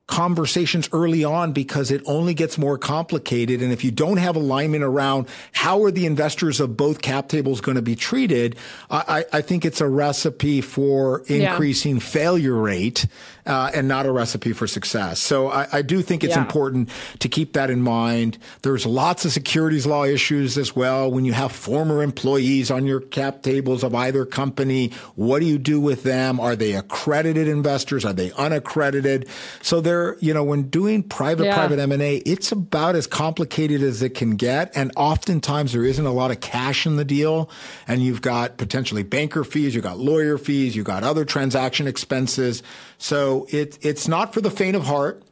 conversations 0.09 0.89
early 0.93 1.23
on 1.23 1.53
because 1.53 1.91
it 1.91 2.03
only 2.07 2.35
gets 2.35 2.59
more 2.59 2.79
complicated. 2.79 3.63
And 3.63 3.71
if 3.73 3.85
you 3.85 3.91
don't 3.91 4.17
have 4.17 4.37
alignment 4.37 4.83
around 4.83 5.29
how 5.53 5.85
are 5.85 5.91
the 5.91 6.07
investors 6.07 6.61
of 6.61 6.77
both 6.77 7.03
cap 7.03 7.29
tables 7.29 7.61
going 7.61 7.77
to 7.77 7.83
be 7.83 7.95
treated, 7.95 8.57
I, 8.91 9.27
I 9.33 9.43
think 9.43 9.65
it's 9.65 9.81
a 9.83 9.89
recipe 9.89 10.63
for 10.63 11.21
increasing 11.27 11.97
yeah. 11.97 12.03
failure 12.03 12.55
rate 12.55 13.07
uh, 13.45 13.71
and 13.75 13.87
not 13.87 14.07
a 14.07 14.13
recipe 14.13 14.53
for 14.53 14.67
success. 14.67 15.19
So 15.21 15.49
I, 15.49 15.67
I 15.73 15.83
do 15.83 16.03
think 16.03 16.25
it's 16.25 16.37
yeah. 16.37 16.43
important 16.43 16.91
to 17.19 17.29
keep 17.29 17.53
that 17.53 17.71
in 17.71 17.83
mind. 17.83 18.39
There's 18.63 18.87
lots 18.87 19.25
of 19.25 19.33
securities 19.33 19.87
law 19.87 20.05
issues 20.05 20.57
as 20.57 20.75
well. 20.75 21.11
When 21.11 21.25
you 21.25 21.35
have 21.35 21.53
former 21.53 22.03
employees 22.03 22.71
on 22.71 22.87
your 22.87 23.01
cap 23.01 23.43
tables 23.43 23.85
of 23.85 23.95
either 23.95 24.25
company, 24.25 24.93
what 25.17 25.41
do 25.41 25.47
you 25.47 25.59
do 25.59 25.81
with 25.81 26.03
them? 26.03 26.41
Are 26.41 26.57
they 26.57 26.73
accredited 26.73 27.47
investors? 27.47 28.05
Are 28.05 28.13
they 28.13 28.33
unaccredited? 28.33 29.29
So 29.63 29.81
there, 29.81 29.98
you 30.21 30.35
know, 30.35 30.45
when 30.45 30.65
doing 30.65 31.03
private 31.03 31.45
yeah. 31.45 31.55
private 31.55 31.79
M 31.79 31.93
and 31.93 32.03
A, 32.03 32.17
it's 32.19 32.53
about 32.53 32.97
as 32.97 33.07
complicated 33.07 33.83
as 33.83 34.03
it 34.03 34.11
can 34.15 34.37
get, 34.37 34.73
and 34.75 34.93
oftentimes 34.97 35.73
there 35.73 35.85
isn't 35.85 36.07
a 36.07 36.13
lot 36.13 36.31
of 36.31 36.41
cash 36.41 36.87
in 36.87 36.97
the 36.97 37.05
deal, 37.05 37.51
and 37.87 38.03
you've 38.03 38.23
got 38.23 38.57
potentially 38.57 39.03
banker 39.03 39.45
fees, 39.45 39.75
you've 39.75 39.85
got 39.85 39.99
lawyer 39.99 40.39
fees, 40.39 40.77
you've 40.77 40.87
got 40.87 41.05
other 41.05 41.25
transaction 41.25 41.87
expenses. 41.87 42.63
So 42.99 43.47
it, 43.51 43.79
it's 43.83 44.09
not 44.09 44.35
for 44.35 44.41
the 44.41 44.51
faint 44.51 44.77
of 44.77 44.85
heart. 44.85 45.23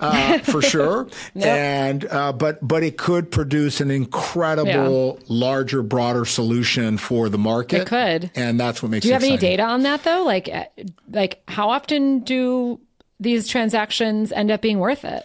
Uh, 0.00 0.38
for 0.44 0.62
sure. 0.62 1.08
Nope. 1.34 1.46
And 1.46 2.06
uh, 2.06 2.32
but 2.32 2.66
but 2.66 2.82
it 2.82 2.96
could 2.96 3.30
produce 3.30 3.80
an 3.80 3.90
incredible, 3.90 5.18
yeah. 5.18 5.24
larger, 5.28 5.82
broader 5.82 6.24
solution 6.24 6.96
for 6.96 7.28
the 7.28 7.38
market. 7.38 7.82
It 7.82 7.86
could, 7.86 8.30
and 8.34 8.58
that's 8.58 8.82
what 8.82 8.90
makes. 8.90 9.04
It. 9.04 9.08
Do 9.08 9.08
you 9.08 9.14
have 9.14 9.22
exciting. 9.22 9.46
any 9.46 9.56
data 9.56 9.62
on 9.64 9.82
that 9.82 10.02
though? 10.02 10.24
Like 10.24 10.48
uh, 10.48 10.64
like 11.10 11.42
how 11.48 11.68
often 11.68 12.20
do 12.20 12.80
these 13.20 13.46
transactions 13.46 14.32
end 14.32 14.50
up 14.50 14.60
being 14.60 14.78
worth 14.78 15.04
it? 15.04 15.24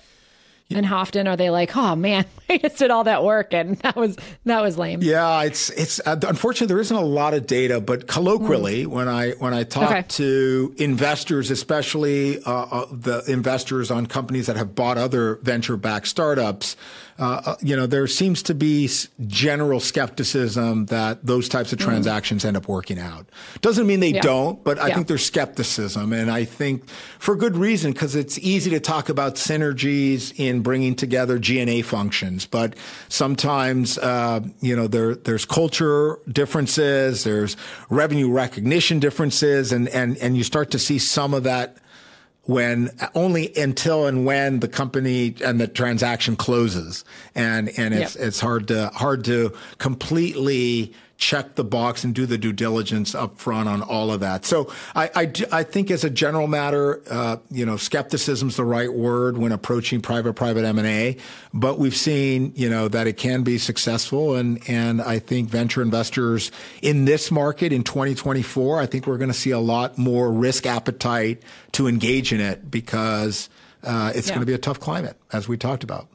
And 0.71 0.83
how 0.83 0.97
often 0.97 1.27
are 1.27 1.37
they 1.37 1.51
like, 1.51 1.77
"Oh 1.77 1.95
man, 1.95 2.25
I 2.49 2.57
just 2.57 2.77
did 2.77 2.89
all 2.89 3.03
that 3.03 3.23
work 3.23 3.53
and 3.53 3.77
that 3.79 3.95
was 3.95 4.17
that 4.45 4.61
was 4.63 4.79
lame." 4.79 5.01
Yeah, 5.03 5.43
it's 5.43 5.69
it's 5.69 5.99
uh, 6.07 6.19
unfortunately 6.27 6.73
there 6.73 6.81
isn't 6.81 6.97
a 6.97 7.01
lot 7.05 7.35
of 7.35 7.45
data, 7.45 7.79
but 7.79 8.07
colloquially, 8.07 8.85
mm. 8.85 8.87
when 8.87 9.07
I 9.07 9.31
when 9.33 9.53
I 9.53 9.63
talk 9.63 9.91
okay. 9.91 10.03
to 10.07 10.73
investors, 10.77 11.51
especially 11.51 12.43
uh, 12.43 12.51
uh, 12.51 12.85
the 12.91 13.23
investors 13.27 13.91
on 13.91 14.07
companies 14.07 14.47
that 14.47 14.55
have 14.55 14.73
bought 14.73 14.97
other 14.97 15.35
venture-backed 15.43 16.07
startups, 16.07 16.75
uh, 17.17 17.41
uh, 17.45 17.55
you 17.61 17.77
know, 17.77 17.87
there 17.87 18.07
seems 18.07 18.43
to 18.43 18.53
be 18.53 18.89
general 19.25 19.79
skepticism 19.79 20.87
that 20.87 21.25
those 21.25 21.47
types 21.47 21.71
of 21.71 21.79
mm-hmm. 21.79 21.89
transactions 21.89 22.43
mm. 22.43 22.49
end 22.49 22.57
up 22.57 22.67
working 22.67 22.99
out. 22.99 23.25
Doesn't 23.61 23.87
mean 23.87 24.01
they 24.01 24.15
yeah. 24.15 24.21
don't, 24.21 24.61
but 24.65 24.79
I 24.79 24.89
yeah. 24.89 24.95
think 24.95 25.07
there's 25.07 25.25
skepticism, 25.25 26.11
and 26.11 26.29
I 26.29 26.43
think 26.43 26.89
for 27.19 27.37
good 27.37 27.55
reason 27.55 27.93
because 27.93 28.15
it's 28.17 28.37
easy 28.39 28.69
to 28.71 28.81
talk 28.81 29.07
about 29.07 29.35
synergies 29.35 30.37
in 30.37 30.59
bringing 30.59 30.93
together 30.93 31.39
G&A 31.39 31.83
functions, 31.83 32.45
but 32.45 32.75
sometimes 33.07 33.97
uh, 33.99 34.41
you 34.59 34.75
know 34.75 34.87
there 34.87 35.15
there's 35.15 35.45
culture 35.45 36.19
differences, 36.29 37.23
there's 37.23 37.55
revenue 37.89 38.29
recognition 38.29 38.99
differences, 38.99 39.71
and 39.71 39.87
and 39.89 40.17
and 40.17 40.35
you 40.35 40.43
start 40.43 40.69
to 40.71 40.79
see 40.79 40.99
some 40.99 41.33
of 41.33 41.43
that 41.43 41.77
when 42.45 42.89
only 43.15 43.55
until 43.55 44.05
and 44.05 44.25
when 44.25 44.59
the 44.59 44.67
company 44.67 45.35
and 45.43 45.59
the 45.59 45.67
transaction 45.67 46.35
closes 46.35 47.03
and 47.33 47.69
and 47.77 47.93
it's 47.93 48.15
yep. 48.15 48.27
it's 48.27 48.39
hard 48.39 48.67
to 48.67 48.87
hard 48.89 49.23
to 49.25 49.51
completely 49.79 50.93
check 51.17 51.55
the 51.55 51.63
box 51.63 52.03
and 52.03 52.13
do 52.13 52.25
the 52.25 52.37
due 52.37 52.51
diligence 52.51 53.15
up 53.15 53.37
front 53.37 53.69
on 53.69 53.81
all 53.81 54.11
of 54.11 54.19
that. 54.19 54.45
So 54.45 54.71
I, 54.93 55.09
I, 55.15 55.31
I 55.51 55.63
think 55.63 55.89
as 55.89 56.03
a 56.03 56.09
general 56.09 56.47
matter, 56.47 57.01
uh, 57.09 57.37
you 57.49 57.65
know, 57.65 57.77
skepticism 57.77 58.49
is 58.49 58.57
the 58.57 58.65
right 58.65 58.91
word 58.91 59.37
when 59.37 59.51
approaching 59.51 60.01
private 60.01 60.33
private 60.33 60.65
M&A, 60.65 61.17
but 61.53 61.79
we've 61.79 61.95
seen, 61.95 62.51
you 62.55 62.69
know, 62.69 62.87
that 62.89 63.07
it 63.07 63.17
can 63.17 63.43
be 63.43 63.57
successful. 63.57 64.35
And, 64.35 64.61
and 64.67 65.01
I 65.01 65.19
think 65.19 65.49
venture 65.49 65.81
investors 65.81 66.51
in 66.81 67.05
this 67.05 67.31
market 67.31 67.71
in 67.71 67.83
2024, 67.83 68.81
I 68.81 68.85
think 68.85 69.07
we're 69.07 69.17
going 69.17 69.31
to 69.31 69.33
see 69.33 69.51
a 69.51 69.59
lot 69.59 69.97
more 69.97 70.31
risk 70.31 70.65
appetite 70.65 71.41
to 71.73 71.87
engage 71.87 72.33
in 72.33 72.41
it 72.41 72.69
because 72.69 73.49
uh, 73.83 74.11
it's 74.13 74.27
yeah. 74.27 74.33
going 74.33 74.41
to 74.41 74.47
be 74.47 74.53
a 74.53 74.57
tough 74.57 74.79
climate, 74.79 75.17
as 75.31 75.47
we 75.47 75.57
talked 75.57 75.83
about. 75.83 76.07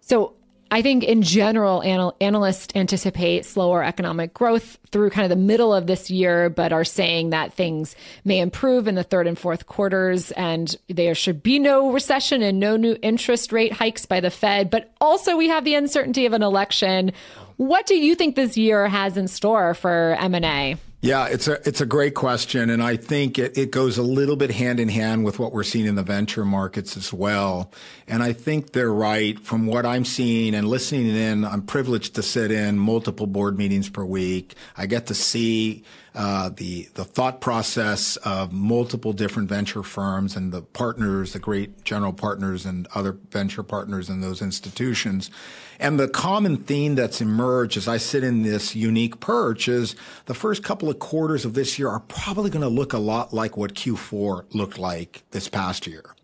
So 0.00 0.35
I 0.70 0.82
think 0.82 1.04
in 1.04 1.22
general, 1.22 1.82
anal- 1.84 2.16
analysts 2.20 2.74
anticipate 2.74 3.44
slower 3.44 3.84
economic 3.84 4.34
growth 4.34 4.78
through 4.90 5.10
kind 5.10 5.24
of 5.24 5.30
the 5.30 5.42
middle 5.42 5.72
of 5.72 5.86
this 5.86 6.10
year, 6.10 6.50
but 6.50 6.72
are 6.72 6.84
saying 6.84 7.30
that 7.30 7.52
things 7.52 7.94
may 8.24 8.40
improve 8.40 8.88
in 8.88 8.96
the 8.96 9.04
third 9.04 9.26
and 9.26 9.38
fourth 9.38 9.66
quarters, 9.66 10.32
and 10.32 10.76
there 10.88 11.14
should 11.14 11.42
be 11.42 11.58
no 11.58 11.92
recession 11.92 12.42
and 12.42 12.58
no 12.58 12.76
new 12.76 12.96
interest 13.02 13.52
rate 13.52 13.72
hikes 13.72 14.06
by 14.06 14.20
the 14.20 14.30
Fed. 14.30 14.70
But 14.70 14.92
also, 15.00 15.36
we 15.36 15.48
have 15.48 15.64
the 15.64 15.74
uncertainty 15.74 16.26
of 16.26 16.32
an 16.32 16.42
election. 16.42 17.12
What 17.56 17.86
do 17.86 17.96
you 17.96 18.14
think 18.14 18.34
this 18.34 18.56
year 18.56 18.88
has 18.88 19.16
in 19.16 19.28
store 19.28 19.72
for 19.72 20.16
M 20.18 20.34
and 20.34 20.44
A? 20.44 20.76
Yeah, 21.06 21.28
it's 21.28 21.46
a 21.46 21.60
it's 21.64 21.80
a 21.80 21.86
great 21.86 22.14
question, 22.14 22.68
and 22.68 22.82
I 22.82 22.96
think 22.96 23.38
it, 23.38 23.56
it 23.56 23.70
goes 23.70 23.96
a 23.96 24.02
little 24.02 24.34
bit 24.34 24.50
hand 24.50 24.80
in 24.80 24.88
hand 24.88 25.24
with 25.24 25.38
what 25.38 25.52
we're 25.52 25.62
seeing 25.62 25.86
in 25.86 25.94
the 25.94 26.02
venture 26.02 26.44
markets 26.44 26.96
as 26.96 27.12
well. 27.12 27.70
And 28.08 28.24
I 28.24 28.32
think 28.32 28.72
they're 28.72 28.92
right 28.92 29.38
from 29.38 29.68
what 29.68 29.86
I'm 29.86 30.04
seeing 30.04 30.52
and 30.52 30.66
listening 30.66 31.06
in. 31.06 31.44
I'm 31.44 31.62
privileged 31.62 32.16
to 32.16 32.24
sit 32.24 32.50
in 32.50 32.76
multiple 32.80 33.28
board 33.28 33.56
meetings 33.56 33.88
per 33.88 34.04
week. 34.04 34.56
I 34.76 34.86
get 34.86 35.06
to 35.06 35.14
see 35.14 35.84
uh, 36.16 36.48
the 36.48 36.88
the 36.94 37.04
thought 37.04 37.40
process 37.40 38.16
of 38.16 38.52
multiple 38.52 39.12
different 39.12 39.48
venture 39.48 39.84
firms 39.84 40.34
and 40.34 40.50
the 40.50 40.62
partners, 40.62 41.34
the 41.34 41.38
great 41.38 41.84
general 41.84 42.14
partners 42.14 42.66
and 42.66 42.88
other 42.96 43.12
venture 43.30 43.62
partners 43.62 44.10
in 44.10 44.22
those 44.22 44.42
institutions. 44.42 45.30
And 45.78 46.00
the 46.00 46.08
common 46.08 46.56
theme 46.56 46.94
that's 46.94 47.20
emerged 47.20 47.76
as 47.76 47.88
I 47.88 47.98
sit 47.98 48.24
in 48.24 48.42
this 48.42 48.74
unique 48.74 49.20
perch 49.20 49.68
is 49.68 49.94
the 50.26 50.34
first 50.34 50.62
couple 50.62 50.88
of 50.88 50.98
quarters 50.98 51.44
of 51.44 51.54
this 51.54 51.78
year 51.78 51.88
are 51.88 52.00
probably 52.00 52.50
going 52.50 52.62
to 52.62 52.68
look 52.68 52.92
a 52.92 52.98
lot 52.98 53.32
like 53.32 53.56
what 53.56 53.74
Q4 53.74 54.44
looked 54.54 54.78
like 54.78 55.22
this 55.30 55.48
past 55.48 55.86
year. 55.86 56.14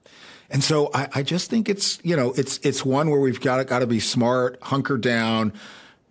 And 0.50 0.62
so 0.62 0.90
I, 0.92 1.08
I 1.14 1.22
just 1.22 1.48
think 1.48 1.68
it's, 1.68 1.98
you 2.02 2.14
know, 2.14 2.32
it's, 2.36 2.58
it's 2.58 2.84
one 2.84 3.10
where 3.10 3.20
we've 3.20 3.40
got, 3.40 3.66
got 3.66 3.78
to 3.78 3.86
be 3.86 4.00
smart, 4.00 4.58
hunker 4.62 4.98
down, 4.98 5.52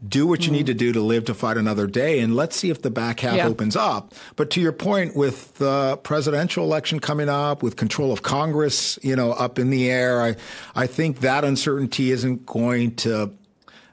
do 0.08 0.26
what 0.26 0.42
you 0.42 0.48
mm-hmm. 0.48 0.56
need 0.56 0.66
to 0.66 0.74
do 0.74 0.92
to 0.92 1.02
live 1.02 1.26
to 1.26 1.34
fight 1.34 1.58
another 1.58 1.86
day 1.86 2.20
and 2.20 2.36
let's 2.36 2.56
see 2.56 2.70
if 2.70 2.82
the 2.82 2.90
back 2.90 3.20
half 3.20 3.36
yeah. 3.36 3.48
opens 3.48 3.76
up 3.76 4.14
but 4.36 4.50
to 4.50 4.60
your 4.60 4.72
point 4.72 5.16
with 5.16 5.54
the 5.56 5.98
presidential 6.04 6.64
election 6.64 7.00
coming 7.00 7.30
up 7.30 7.62
with 7.62 7.76
control 7.76 8.12
of 8.12 8.24
congress 8.24 8.98
you 9.04 9.16
know 9.16 9.32
up 9.32 9.60
in 9.60 9.70
the 9.70 9.90
air 9.90 10.22
i 10.22 10.36
i 10.76 10.88
think 10.88 11.20
that 11.20 11.44
uncertainty 11.44 12.12
isn't 12.12 12.46
going 12.46 12.96
to 12.96 13.32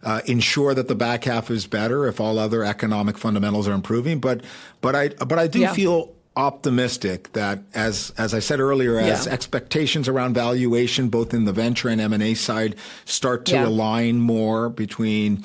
uh, 0.05 0.21
ensure 0.27 0.75
that 0.75 0.87
the 0.87 0.95
back 0.95 1.25
half 1.25 1.51
is 1.51 1.67
better 1.67 2.07
if 2.07 2.21
all 2.21 2.39
other 2.39 2.65
economic 2.65 3.19
fundamentals 3.19 3.69
are 3.69 3.75
improving 3.75 4.19
but 4.19 4.43
but 4.81 4.95
i 4.95 5.09
but 5.09 5.39
i 5.39 5.47
do 5.47 5.61
yeah. 5.61 5.73
feel 5.73 6.15
optimistic 6.37 7.33
that 7.33 7.61
as 7.75 8.13
as 8.17 8.33
I 8.33 8.39
said 8.39 8.61
earlier, 8.61 8.97
as 8.97 9.27
yeah. 9.27 9.33
expectations 9.33 10.07
around 10.07 10.35
valuation, 10.35 11.09
both 11.09 11.35
in 11.35 11.47
the 11.47 11.53
venture 11.53 11.89
and 11.89 12.01
M 12.01 12.13
and 12.13 12.23
A 12.23 12.35
side, 12.35 12.77
start 13.05 13.45
to 13.47 13.55
yeah. 13.55 13.67
align 13.67 14.21
more 14.21 14.69
between 14.69 15.45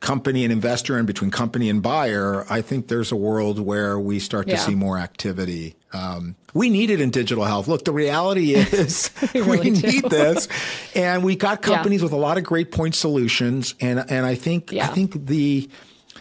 company 0.00 0.44
and 0.44 0.52
investor 0.52 0.96
and 0.96 1.06
between 1.06 1.30
company 1.30 1.68
and 1.68 1.82
buyer, 1.82 2.46
I 2.48 2.62
think 2.62 2.88
there's 2.88 3.10
a 3.10 3.16
world 3.16 3.58
where 3.58 3.98
we 3.98 4.18
start 4.18 4.48
to 4.48 4.56
see 4.56 4.74
more 4.74 4.98
activity. 4.98 5.74
Um, 5.92 6.36
we 6.54 6.70
need 6.70 6.90
it 6.90 7.00
in 7.00 7.10
digital 7.10 7.44
health. 7.44 7.66
Look, 7.66 7.84
the 7.84 7.92
reality 7.92 8.54
is 8.54 9.10
we, 9.34 9.40
really 9.40 9.70
we 9.70 9.80
need 9.80 10.04
this, 10.04 10.48
and 10.94 11.24
we 11.24 11.36
got 11.36 11.62
companies 11.62 12.00
yeah. 12.00 12.04
with 12.04 12.12
a 12.12 12.16
lot 12.16 12.38
of 12.38 12.44
great 12.44 12.72
point 12.72 12.94
solutions, 12.94 13.74
and 13.80 14.04
and 14.10 14.26
I 14.26 14.34
think 14.34 14.72
yeah. 14.72 14.84
I 14.84 14.88
think 14.88 15.26
the 15.26 15.68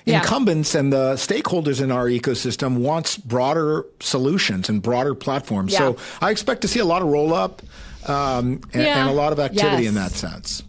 incumbents 0.06 0.74
and 0.74 0.92
the 0.94 1.14
stakeholders 1.16 1.82
in 1.82 1.92
our 1.92 2.06
ecosystem 2.06 2.78
wants 2.78 3.18
broader 3.18 3.86
solutions 4.00 4.70
and 4.70 4.82
broader 4.82 5.14
platforms. 5.14 5.76
So 5.76 5.98
I 6.22 6.32
expect 6.32 6.62
to 6.62 6.68
see 6.68 6.80
a 6.80 6.86
lot 6.86 7.02
of 7.02 7.10
roll 7.10 7.34
up 7.34 7.62
um, 8.08 8.62
and, 8.74 8.84
and, 8.88 9.10
a 9.10 9.14
lot 9.14 9.34
of 9.34 9.40
activity 9.40 9.84
yes. 9.84 9.90
in 9.90 9.96
that 9.96 10.12
sense. 10.12 10.64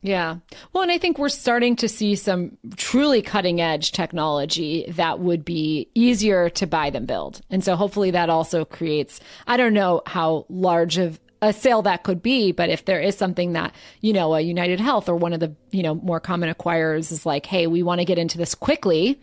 Yeah. 0.00 0.36
Well, 0.72 0.82
and 0.82 0.92
I 0.92 0.98
think 0.98 1.18
we're 1.18 1.28
starting 1.28 1.76
to 1.76 1.88
see 1.88 2.14
some 2.14 2.56
truly 2.76 3.20
cutting 3.20 3.60
edge 3.60 3.92
technology 3.92 4.84
that 4.90 5.18
would 5.18 5.44
be 5.44 5.88
easier 5.94 6.50
to 6.50 6.66
buy 6.66 6.90
than 6.90 7.04
build. 7.04 7.40
And 7.50 7.64
so 7.64 7.74
hopefully 7.74 8.12
that 8.12 8.30
also 8.30 8.64
creates, 8.64 9.20
I 9.46 9.56
don't 9.56 9.74
know 9.74 10.02
how 10.06 10.46
large 10.48 10.98
of 10.98 11.18
a 11.42 11.52
sale 11.52 11.82
that 11.82 12.02
could 12.02 12.22
be, 12.22 12.52
but 12.52 12.68
if 12.68 12.84
there 12.84 13.00
is 13.00 13.16
something 13.16 13.52
that, 13.52 13.74
you 14.00 14.12
know, 14.12 14.34
a 14.34 14.40
United 14.40 14.80
Health 14.80 15.08
or 15.08 15.16
one 15.16 15.32
of 15.32 15.40
the, 15.40 15.54
you 15.70 15.82
know, 15.82 15.94
more 15.94 16.20
common 16.20 16.52
acquirers 16.52 17.12
is 17.12 17.26
like, 17.26 17.46
hey, 17.46 17.66
we 17.66 17.82
want 17.82 18.00
to 18.00 18.04
get 18.04 18.18
into 18.18 18.38
this 18.38 18.54
quickly. 18.54 19.20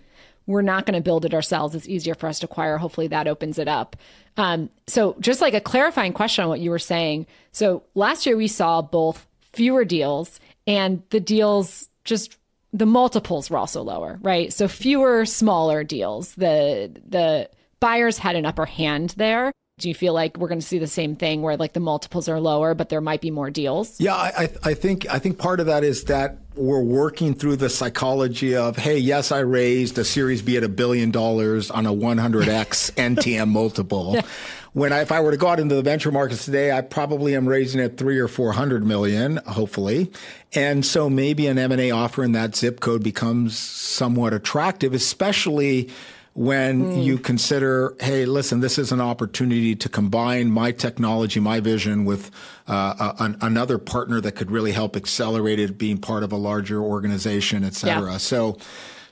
We're 0.47 0.61
not 0.61 0.85
going 0.85 0.95
to 0.95 1.01
build 1.01 1.25
it 1.25 1.33
ourselves. 1.33 1.73
It's 1.73 1.87
easier 1.87 2.15
for 2.15 2.27
us 2.27 2.39
to 2.39 2.45
acquire. 2.45 2.77
Hopefully 2.77 3.07
that 3.07 3.27
opens 3.27 3.59
it 3.59 3.67
up. 3.67 3.95
Um, 4.37 4.69
so 4.87 5.15
just 5.19 5.41
like 5.41 5.53
a 5.53 5.61
clarifying 5.61 6.13
question 6.13 6.43
on 6.43 6.49
what 6.49 6.59
you 6.59 6.69
were 6.69 6.79
saying. 6.79 7.27
So 7.51 7.83
last 7.95 8.25
year 8.25 8.37
we 8.37 8.47
saw 8.47 8.81
both 8.81 9.25
fewer 9.53 9.85
deals 9.85 10.39
and 10.67 11.01
the 11.09 11.19
deals 11.19 11.89
just 12.03 12.37
the 12.73 12.85
multiples 12.85 13.49
were 13.49 13.57
also 13.57 13.81
lower, 13.81 14.19
right? 14.21 14.51
So 14.51 14.67
fewer 14.67 15.25
smaller 15.25 15.83
deals. 15.83 16.35
The 16.35 16.91
the 17.07 17.49
buyers 17.79 18.17
had 18.17 18.35
an 18.35 18.45
upper 18.45 18.65
hand 18.65 19.13
there. 19.17 19.51
Do 19.77 19.89
you 19.89 19.95
feel 19.95 20.13
like 20.13 20.37
we're 20.37 20.47
going 20.47 20.61
to 20.61 20.65
see 20.65 20.79
the 20.79 20.87
same 20.87 21.17
thing 21.17 21.41
where 21.41 21.57
like 21.57 21.73
the 21.73 21.81
multiples 21.81 22.29
are 22.29 22.39
lower, 22.39 22.73
but 22.73 22.87
there 22.87 23.01
might 23.01 23.19
be 23.19 23.29
more 23.29 23.49
deals? 23.49 23.99
Yeah, 23.99 24.15
I, 24.15 24.49
I 24.63 24.73
think 24.73 25.05
I 25.09 25.19
think 25.19 25.37
part 25.37 25.59
of 25.59 25.65
that 25.65 25.83
is 25.83 26.05
that 26.05 26.37
we're 26.55 26.81
working 26.81 27.33
through 27.33 27.57
the 27.57 27.69
psychology 27.69 28.55
of, 28.55 28.77
hey, 28.77 28.97
yes, 28.97 29.33
I 29.33 29.39
raised 29.39 29.97
a 29.97 30.05
Series 30.05 30.41
B 30.41 30.55
at 30.55 30.63
a 30.63 30.69
billion 30.69 31.11
dollars 31.11 31.69
on 31.69 31.85
a 31.85 31.91
100x 31.91 32.93
NTM 32.93 33.49
multiple. 33.49 34.17
When 34.75 34.91
I, 34.91 34.99
if 34.99 35.09
I 35.09 35.21
were 35.21 35.31
to 35.31 35.37
go 35.37 35.47
out 35.47 35.61
into 35.61 35.73
the 35.73 35.81
venture 35.81 36.11
markets 36.11 36.43
today, 36.43 36.73
I 36.73 36.81
probably 36.81 37.33
am 37.33 37.47
raising 37.47 37.79
at 37.79 37.95
three 37.95 38.19
or 38.19 38.27
four 38.27 38.51
hundred 38.51 38.85
million, 38.85 39.37
hopefully, 39.47 40.11
and 40.53 40.85
so 40.85 41.09
maybe 41.09 41.47
an 41.47 41.57
M 41.57 41.71
and 41.71 41.79
A 41.79 41.91
offer 41.91 42.25
in 42.25 42.33
that 42.33 42.57
zip 42.57 42.81
code 42.81 43.01
becomes 43.01 43.57
somewhat 43.57 44.33
attractive, 44.33 44.93
especially 44.93 45.89
when 46.33 46.83
mm. 46.83 47.05
you 47.05 47.17
consider, 47.17 47.95
hey, 48.01 48.25
listen, 48.25 48.59
this 48.59 48.77
is 48.77 48.91
an 48.91 48.99
opportunity 48.99 49.77
to 49.77 49.87
combine 49.87 50.51
my 50.51 50.73
technology, 50.73 51.39
my 51.39 51.61
vision 51.61 52.03
with 52.03 52.29
uh, 52.67 53.13
a, 53.17 53.45
another 53.45 53.77
partner 53.77 54.19
that 54.19 54.33
could 54.33 54.51
really 54.51 54.73
help 54.73 54.97
accelerate 54.97 55.57
it, 55.57 55.77
being 55.77 55.97
part 55.97 56.21
of 56.21 56.33
a 56.33 56.35
larger 56.35 56.81
organization, 56.81 57.63
et 57.63 57.75
cetera. 57.75 58.11
Yeah. 58.11 58.17
So, 58.17 58.57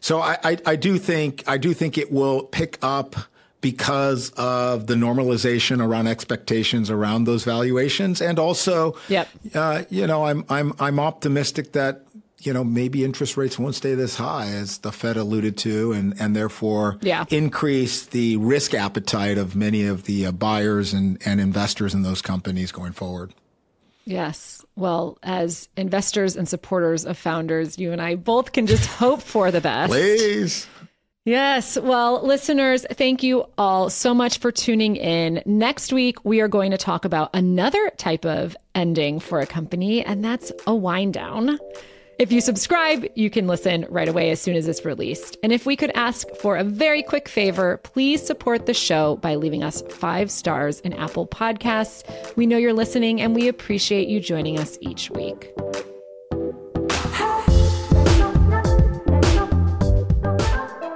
so 0.01 0.19
I, 0.19 0.37
I, 0.43 0.57
I 0.65 0.75
do 0.75 0.97
think 0.97 1.45
I 1.47 1.57
do 1.57 1.73
think 1.73 1.97
it 1.97 2.11
will 2.11 2.43
pick 2.43 2.77
up 2.81 3.15
because 3.63 4.29
of 4.31 4.87
the 4.87 4.93
normalization 4.93 5.81
around 5.81 6.05
expectations 6.07 6.91
around 6.91 7.23
those 7.23 7.45
valuations, 7.45 8.21
and 8.21 8.37
also, 8.37 8.95
yep. 9.07 9.27
Uh, 9.55 9.83
you 9.89 10.05
know, 10.05 10.25
I'm 10.25 10.45
I'm 10.49 10.73
I'm 10.79 10.99
optimistic 10.99 11.71
that 11.71 12.05
you 12.41 12.51
know 12.53 12.63
maybe 12.63 13.05
interest 13.05 13.37
rates 13.37 13.57
won't 13.57 13.73
stay 13.73 13.95
this 13.95 14.17
high 14.17 14.47
as 14.47 14.79
the 14.79 14.91
Fed 14.91 15.15
alluded 15.15 15.57
to, 15.59 15.93
and 15.93 16.13
and 16.19 16.35
therefore 16.35 16.99
yeah. 17.01 17.25
increase 17.29 18.05
the 18.05 18.35
risk 18.37 18.73
appetite 18.73 19.37
of 19.37 19.55
many 19.55 19.85
of 19.85 20.03
the 20.03 20.25
uh, 20.27 20.31
buyers 20.33 20.93
and 20.93 21.17
and 21.25 21.39
investors 21.39 21.93
in 21.93 22.03
those 22.03 22.21
companies 22.21 22.71
going 22.71 22.91
forward. 22.91 23.33
Yes. 24.05 24.65
Well, 24.75 25.17
as 25.23 25.69
investors 25.77 26.35
and 26.35 26.49
supporters 26.49 27.05
of 27.05 27.17
founders, 27.17 27.77
you 27.77 27.93
and 27.93 28.01
I 28.01 28.15
both 28.15 28.51
can 28.51 28.67
just 28.67 28.85
hope 28.99 29.21
for 29.21 29.51
the 29.51 29.61
best. 29.61 29.89
Please. 29.89 30.67
Yes. 31.25 31.77
Well, 31.79 32.25
listeners, 32.25 32.85
thank 32.91 33.23
you 33.23 33.45
all 33.57 33.89
so 33.89 34.13
much 34.13 34.39
for 34.39 34.51
tuning 34.51 34.97
in. 34.97 35.41
Next 35.45 35.93
week, 35.93 36.23
we 36.25 36.41
are 36.41 36.49
going 36.49 36.71
to 36.71 36.77
talk 36.77 37.05
about 37.05 37.29
another 37.33 37.91
type 37.95 38.25
of 38.25 38.57
ending 38.75 39.21
for 39.21 39.39
a 39.39 39.45
company, 39.45 40.03
and 40.03 40.23
that's 40.23 40.51
a 40.67 40.75
wind 40.75 41.13
down. 41.13 41.59
If 42.19 42.33
you 42.33 42.41
subscribe, 42.41 43.05
you 43.15 43.29
can 43.29 43.47
listen 43.47 43.85
right 43.89 44.07
away 44.09 44.31
as 44.31 44.41
soon 44.41 44.57
as 44.57 44.67
it's 44.67 44.83
released. 44.83 45.37
And 45.43 45.53
if 45.53 45.65
we 45.65 45.77
could 45.77 45.91
ask 45.95 46.27
for 46.41 46.57
a 46.57 46.63
very 46.63 47.01
quick 47.01 47.29
favor, 47.29 47.77
please 47.77 48.21
support 48.21 48.65
the 48.65 48.73
show 48.73 49.15
by 49.17 49.35
leaving 49.35 49.63
us 49.63 49.81
five 49.89 50.29
stars 50.29 50.81
in 50.81 50.91
Apple 50.93 51.25
Podcasts. 51.25 52.35
We 52.35 52.45
know 52.45 52.57
you're 52.57 52.73
listening 52.73 53.21
and 53.21 53.33
we 53.33 53.47
appreciate 53.47 54.09
you 54.09 54.19
joining 54.19 54.59
us 54.59 54.77
each 54.81 55.09
week. 55.09 55.51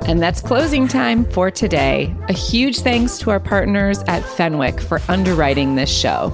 And 0.08 0.22
that's 0.22 0.40
closing 0.42 0.88
time 0.88 1.26
for 1.26 1.52
today. 1.52 2.16
A 2.30 2.34
huge 2.34 2.80
thanks 2.80 3.18
to 3.20 3.30
our 3.30 3.42
partners 3.42 4.00
at 4.08 4.24
Fenwick 4.24 4.80
for 4.80 5.02
underwriting 5.10 5.76
this 5.76 5.90
show. 5.90 6.30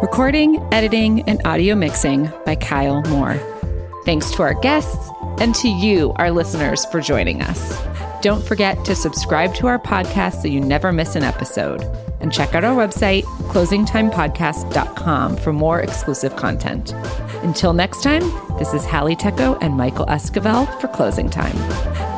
Recording, 0.00 0.56
editing, 0.72 1.22
and 1.28 1.38
audio 1.44 1.74
mixing 1.74 2.32
by 2.46 2.56
Kyle 2.56 3.02
Moore. 3.02 3.38
Thanks 4.06 4.30
to 4.30 4.42
our 4.42 4.54
guests 4.54 5.10
and 5.38 5.54
to 5.56 5.68
you, 5.68 6.14
our 6.16 6.30
listeners, 6.30 6.86
for 6.86 7.02
joining 7.02 7.42
us. 7.42 7.78
Don't 8.22 8.42
forget 8.42 8.82
to 8.86 8.94
subscribe 8.94 9.54
to 9.56 9.66
our 9.66 9.78
podcast 9.78 10.40
so 10.40 10.48
you 10.48 10.60
never 10.60 10.90
miss 10.90 11.14
an 11.14 11.22
episode. 11.22 11.82
And 12.20 12.32
check 12.32 12.54
out 12.54 12.64
our 12.64 12.74
website, 12.74 13.24
closingtimepodcast.com, 13.52 15.36
for 15.36 15.52
more 15.52 15.80
exclusive 15.80 16.36
content. 16.36 16.92
Until 17.42 17.74
next 17.74 18.02
time, 18.02 18.22
this 18.58 18.72
is 18.72 18.84
Halle 18.86 19.16
Tecco 19.16 19.58
and 19.60 19.74
Michael 19.74 20.06
Esquivel 20.06 20.80
for 20.80 20.88
Closing 20.88 21.28
Time. 21.28 22.09